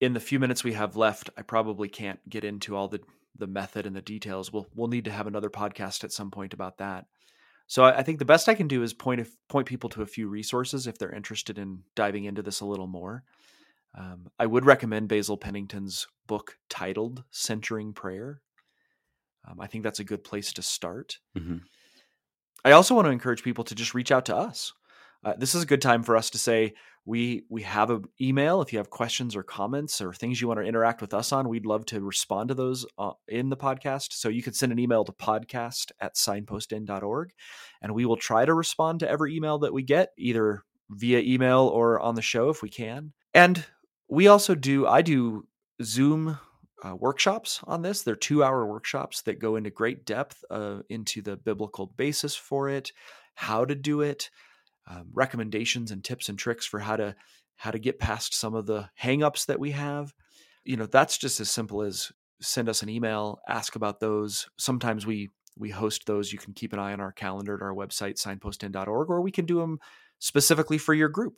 In 0.00 0.12
the 0.12 0.20
few 0.20 0.38
minutes 0.38 0.62
we 0.62 0.74
have 0.74 0.96
left, 0.96 1.30
I 1.36 1.42
probably 1.42 1.88
can't 1.88 2.20
get 2.28 2.44
into 2.44 2.76
all 2.76 2.88
the 2.88 3.00
the 3.36 3.46
method 3.46 3.86
and 3.86 3.96
the 3.96 4.02
details. 4.02 4.52
We'll 4.52 4.66
we'll 4.74 4.88
need 4.88 5.06
to 5.06 5.10
have 5.10 5.26
another 5.26 5.50
podcast 5.50 6.04
at 6.04 6.12
some 6.12 6.30
point 6.30 6.54
about 6.54 6.78
that. 6.78 7.06
So 7.66 7.84
I, 7.84 7.98
I 7.98 8.02
think 8.02 8.18
the 8.18 8.24
best 8.24 8.48
I 8.48 8.54
can 8.54 8.68
do 8.68 8.82
is 8.82 8.92
point 8.92 9.20
if, 9.20 9.34
point 9.48 9.66
people 9.66 9.90
to 9.90 10.02
a 10.02 10.06
few 10.06 10.28
resources 10.28 10.86
if 10.86 10.98
they're 10.98 11.14
interested 11.14 11.58
in 11.58 11.82
diving 11.94 12.24
into 12.24 12.42
this 12.42 12.60
a 12.60 12.66
little 12.66 12.86
more. 12.86 13.24
Um, 13.96 14.28
I 14.38 14.46
would 14.46 14.64
recommend 14.64 15.08
Basil 15.08 15.36
Pennington's 15.36 16.06
book 16.26 16.58
titled 16.68 17.24
"Centering 17.30 17.92
Prayer." 17.92 18.40
Um, 19.48 19.60
I 19.60 19.66
think 19.66 19.84
that's 19.84 20.00
a 20.00 20.04
good 20.04 20.24
place 20.24 20.52
to 20.54 20.62
start. 20.62 21.18
Mm-hmm. 21.36 21.58
I 22.64 22.72
also 22.72 22.94
want 22.94 23.06
to 23.06 23.12
encourage 23.12 23.42
people 23.42 23.64
to 23.64 23.74
just 23.74 23.94
reach 23.94 24.12
out 24.12 24.26
to 24.26 24.36
us. 24.36 24.72
Uh, 25.24 25.34
this 25.36 25.54
is 25.54 25.62
a 25.62 25.66
good 25.66 25.82
time 25.82 26.02
for 26.02 26.16
us 26.16 26.30
to 26.30 26.38
say 26.38 26.74
we 27.08 27.42
we 27.48 27.62
have 27.62 27.90
an 27.90 28.04
email 28.20 28.60
if 28.60 28.72
you 28.72 28.78
have 28.78 28.90
questions 28.90 29.34
or 29.34 29.42
comments 29.42 30.00
or 30.00 30.12
things 30.12 30.40
you 30.40 30.46
want 30.46 30.60
to 30.60 30.66
interact 30.66 31.00
with 31.00 31.14
us 31.14 31.32
on 31.32 31.48
we'd 31.48 31.64
love 31.64 31.86
to 31.86 32.00
respond 32.02 32.48
to 32.48 32.54
those 32.54 32.84
uh, 32.98 33.12
in 33.26 33.48
the 33.48 33.56
podcast 33.56 34.12
so 34.12 34.28
you 34.28 34.42
can 34.42 34.52
send 34.52 34.70
an 34.70 34.78
email 34.78 35.04
to 35.04 35.12
podcast 35.12 35.90
at 36.00 36.14
signpostinn.org 36.16 37.30
and 37.80 37.94
we 37.94 38.04
will 38.04 38.16
try 38.16 38.44
to 38.44 38.52
respond 38.52 39.00
to 39.00 39.08
every 39.08 39.34
email 39.34 39.58
that 39.58 39.72
we 39.72 39.82
get 39.82 40.10
either 40.18 40.62
via 40.90 41.20
email 41.20 41.60
or 41.60 41.98
on 41.98 42.14
the 42.14 42.22
show 42.22 42.50
if 42.50 42.62
we 42.62 42.68
can 42.68 43.12
and 43.32 43.64
we 44.08 44.26
also 44.26 44.54
do 44.54 44.86
i 44.86 45.02
do 45.02 45.46
zoom 45.82 46.38
uh, 46.84 46.94
workshops 46.94 47.60
on 47.64 47.82
this 47.82 48.02
they're 48.02 48.14
two 48.14 48.44
hour 48.44 48.66
workshops 48.66 49.22
that 49.22 49.40
go 49.40 49.56
into 49.56 49.70
great 49.70 50.04
depth 50.06 50.44
uh, 50.50 50.78
into 50.88 51.20
the 51.22 51.36
biblical 51.36 51.86
basis 51.86 52.36
for 52.36 52.68
it 52.68 52.92
how 53.34 53.64
to 53.64 53.74
do 53.74 54.00
it 54.00 54.30
um, 54.88 55.06
recommendations 55.12 55.90
and 55.90 56.02
tips 56.02 56.28
and 56.28 56.38
tricks 56.38 56.66
for 56.66 56.78
how 56.78 56.96
to 56.96 57.14
how 57.56 57.70
to 57.70 57.78
get 57.78 57.98
past 57.98 58.34
some 58.34 58.54
of 58.54 58.66
the 58.66 58.88
hangups 59.00 59.46
that 59.46 59.60
we 59.60 59.72
have. 59.72 60.14
You 60.64 60.76
know, 60.76 60.86
that's 60.86 61.18
just 61.18 61.40
as 61.40 61.50
simple 61.50 61.82
as 61.82 62.12
send 62.40 62.68
us 62.68 62.82
an 62.82 62.88
email, 62.88 63.40
ask 63.48 63.74
about 63.76 64.00
those. 64.00 64.48
Sometimes 64.56 65.06
we 65.06 65.28
we 65.58 65.70
host 65.70 66.06
those. 66.06 66.32
You 66.32 66.38
can 66.38 66.54
keep 66.54 66.72
an 66.72 66.78
eye 66.78 66.92
on 66.92 67.00
our 67.00 67.12
calendar 67.12 67.54
at 67.54 67.62
our 67.62 67.74
website, 67.74 68.14
signpostinn.org, 68.14 69.10
or 69.10 69.20
we 69.20 69.32
can 69.32 69.44
do 69.44 69.58
them 69.58 69.78
specifically 70.20 70.78
for 70.78 70.94
your 70.94 71.08
group. 71.08 71.34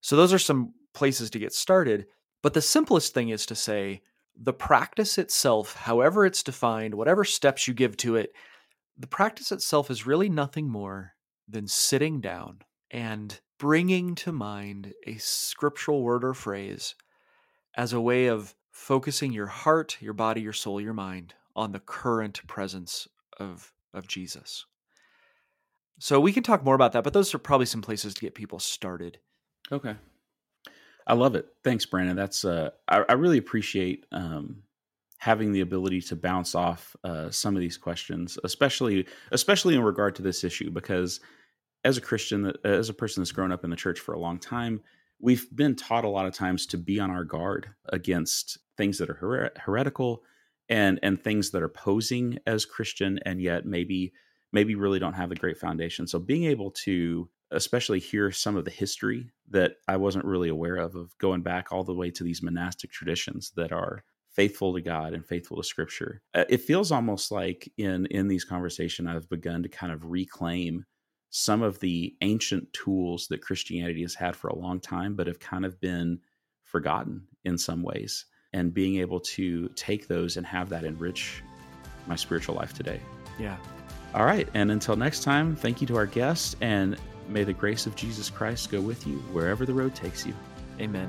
So 0.00 0.16
those 0.16 0.32
are 0.32 0.38
some 0.38 0.72
places 0.92 1.30
to 1.30 1.38
get 1.38 1.52
started. 1.52 2.06
But 2.42 2.54
the 2.54 2.62
simplest 2.62 3.14
thing 3.14 3.28
is 3.28 3.46
to 3.46 3.54
say 3.54 4.02
the 4.36 4.52
practice 4.52 5.18
itself, 5.18 5.74
however 5.74 6.24
it's 6.24 6.42
defined, 6.42 6.94
whatever 6.94 7.24
steps 7.24 7.68
you 7.68 7.74
give 7.74 7.96
to 7.98 8.16
it, 8.16 8.32
the 8.96 9.06
practice 9.06 9.52
itself 9.52 9.90
is 9.90 10.06
really 10.06 10.28
nothing 10.28 10.68
more 10.68 11.14
than 11.48 11.66
sitting 11.66 12.20
down 12.20 12.60
and 12.90 13.40
bringing 13.58 14.14
to 14.14 14.32
mind 14.32 14.92
a 15.06 15.16
scriptural 15.18 16.02
word 16.02 16.24
or 16.24 16.34
phrase 16.34 16.94
as 17.76 17.92
a 17.92 18.00
way 18.00 18.26
of 18.26 18.54
focusing 18.70 19.32
your 19.32 19.46
heart, 19.46 19.98
your 20.00 20.14
body, 20.14 20.40
your 20.40 20.52
soul, 20.52 20.80
your 20.80 20.94
mind 20.94 21.34
on 21.54 21.72
the 21.72 21.80
current 21.80 22.46
presence 22.46 23.06
of, 23.38 23.72
of 23.92 24.08
Jesus. 24.08 24.64
So 25.98 26.18
we 26.18 26.32
can 26.32 26.42
talk 26.42 26.64
more 26.64 26.74
about 26.74 26.92
that, 26.92 27.04
but 27.04 27.12
those 27.12 27.34
are 27.34 27.38
probably 27.38 27.66
some 27.66 27.82
places 27.82 28.14
to 28.14 28.20
get 28.22 28.34
people 28.34 28.58
started. 28.58 29.18
Okay. 29.70 29.96
I 31.06 31.14
love 31.14 31.34
it. 31.34 31.46
Thanks, 31.64 31.86
Brandon. 31.86 32.16
That's 32.16 32.44
uh, 32.44 32.70
I, 32.88 33.04
I 33.08 33.12
really 33.14 33.38
appreciate 33.38 34.06
um, 34.12 34.62
having 35.18 35.52
the 35.52 35.60
ability 35.60 36.00
to 36.00 36.16
bounce 36.16 36.54
off 36.54 36.96
uh, 37.04 37.30
some 37.30 37.54
of 37.54 37.60
these 37.60 37.76
questions, 37.76 38.38
especially 38.44 39.06
especially 39.32 39.74
in 39.74 39.82
regard 39.82 40.14
to 40.16 40.22
this 40.22 40.44
issue, 40.44 40.70
because 40.70 41.20
as 41.84 41.96
a 41.96 42.00
Christian, 42.00 42.52
as 42.64 42.88
a 42.88 42.94
person 42.94 43.22
that's 43.22 43.32
grown 43.32 43.52
up 43.52 43.64
in 43.64 43.70
the 43.70 43.76
church 43.76 44.00
for 44.00 44.12
a 44.14 44.18
long 44.18 44.38
time, 44.38 44.80
we've 45.20 45.46
been 45.54 45.76
taught 45.76 46.04
a 46.04 46.08
lot 46.08 46.26
of 46.26 46.34
times 46.34 46.66
to 46.66 46.78
be 46.78 47.00
on 47.00 47.10
our 47.10 47.24
guard 47.24 47.68
against 47.88 48.58
things 48.76 48.98
that 48.98 49.10
are 49.10 49.14
her- 49.14 49.52
heretical 49.56 50.22
and 50.68 50.98
and 51.02 51.22
things 51.22 51.50
that 51.50 51.62
are 51.62 51.68
posing 51.68 52.38
as 52.46 52.64
Christian 52.64 53.18
and 53.24 53.40
yet 53.40 53.66
maybe 53.66 54.12
maybe 54.52 54.74
really 54.74 54.98
don't 54.98 55.14
have 55.14 55.32
a 55.32 55.36
great 55.36 55.58
foundation. 55.58 56.06
So 56.06 56.18
being 56.18 56.44
able 56.44 56.70
to 56.84 57.28
especially 57.50 57.98
hear 57.98 58.30
some 58.30 58.56
of 58.56 58.64
the 58.64 58.70
history 58.70 59.30
that 59.50 59.76
I 59.88 59.96
wasn't 59.96 60.24
really 60.24 60.48
aware 60.48 60.76
of 60.76 60.94
of 60.94 61.16
going 61.18 61.42
back 61.42 61.72
all 61.72 61.84
the 61.84 61.94
way 61.94 62.10
to 62.12 62.24
these 62.24 62.42
monastic 62.42 62.90
traditions 62.90 63.52
that 63.56 63.72
are 63.72 64.04
faithful 64.30 64.72
to 64.74 64.80
God 64.80 65.12
and 65.12 65.26
faithful 65.26 65.56
to 65.56 65.64
scripture. 65.64 66.22
Uh, 66.34 66.44
it 66.48 66.62
feels 66.62 66.92
almost 66.92 67.30
like 67.30 67.70
in 67.76 68.06
in 68.06 68.28
these 68.28 68.44
conversations 68.44 69.08
I've 69.08 69.28
begun 69.28 69.62
to 69.62 69.68
kind 69.68 69.92
of 69.92 70.04
reclaim 70.04 70.84
some 71.30 71.62
of 71.62 71.78
the 71.80 72.14
ancient 72.22 72.72
tools 72.72 73.28
that 73.28 73.42
Christianity 73.42 74.02
has 74.02 74.14
had 74.14 74.34
for 74.36 74.48
a 74.48 74.56
long 74.56 74.80
time, 74.80 75.14
but 75.14 75.28
have 75.28 75.38
kind 75.38 75.64
of 75.64 75.80
been 75.80 76.20
forgotten 76.64 77.26
in 77.44 77.56
some 77.56 77.82
ways. 77.82 78.26
And 78.52 78.74
being 78.74 78.96
able 78.96 79.20
to 79.20 79.68
take 79.76 80.08
those 80.08 80.36
and 80.36 80.44
have 80.44 80.68
that 80.70 80.82
enrich 80.82 81.42
my 82.08 82.16
spiritual 82.16 82.56
life 82.56 82.74
today. 82.74 83.00
Yeah. 83.38 83.56
All 84.12 84.24
right. 84.24 84.48
And 84.54 84.72
until 84.72 84.96
next 84.96 85.22
time, 85.22 85.54
thank 85.54 85.80
you 85.80 85.86
to 85.86 85.96
our 85.96 86.06
guests, 86.06 86.56
and 86.60 86.96
may 87.30 87.44
the 87.44 87.52
grace 87.52 87.86
of 87.86 87.96
Jesus 87.96 88.28
Christ 88.30 88.70
go 88.70 88.80
with 88.80 89.06
you 89.06 89.18
wherever 89.32 89.64
the 89.64 89.74
road 89.74 89.94
takes 89.94 90.26
you. 90.26 90.34
Amen. 90.80 91.08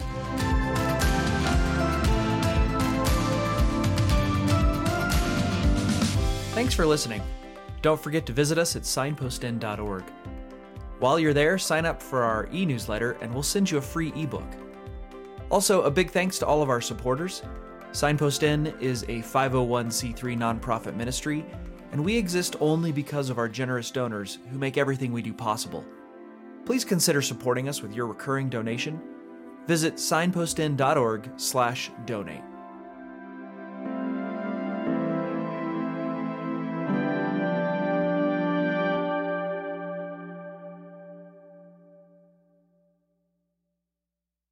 Thanks 6.53 6.73
for 6.73 6.85
listening. 6.85 7.21
Don't 7.81 7.99
forget 7.99 8.25
to 8.27 8.33
visit 8.33 8.57
us 8.57 8.75
at 8.75 8.83
signpostinn.org. 8.83 10.03
While 10.99 11.19
you're 11.19 11.33
there, 11.33 11.57
sign 11.57 11.85
up 11.85 12.01
for 12.01 12.21
our 12.21 12.47
e 12.53 12.65
newsletter 12.65 13.13
and 13.21 13.33
we'll 13.33 13.41
send 13.41 13.71
you 13.71 13.79
a 13.79 13.81
free 13.81 14.13
ebook. 14.15 14.45
Also, 15.49 15.81
a 15.81 15.91
big 15.91 16.11
thanks 16.11 16.37
to 16.39 16.45
all 16.45 16.61
of 16.61 16.69
our 16.69 16.79
supporters. 16.79 17.41
Signpost 17.91 18.43
is 18.43 19.03
a 19.03 19.19
501c3 19.21 20.37
nonprofit 20.37 20.95
ministry, 20.95 21.45
and 21.91 22.05
we 22.05 22.15
exist 22.15 22.55
only 22.61 22.91
because 22.91 23.29
of 23.29 23.37
our 23.37 23.49
generous 23.49 23.91
donors 23.91 24.37
who 24.49 24.57
make 24.57 24.77
everything 24.77 25.11
we 25.11 25.21
do 25.21 25.33
possible. 25.33 25.83
Please 26.65 26.85
consider 26.85 27.21
supporting 27.21 27.69
us 27.69 27.81
with 27.81 27.93
your 27.93 28.07
recurring 28.07 28.49
donation. 28.49 29.01
Visit 29.67 29.95
signpostinn.org/donate. 29.95 32.50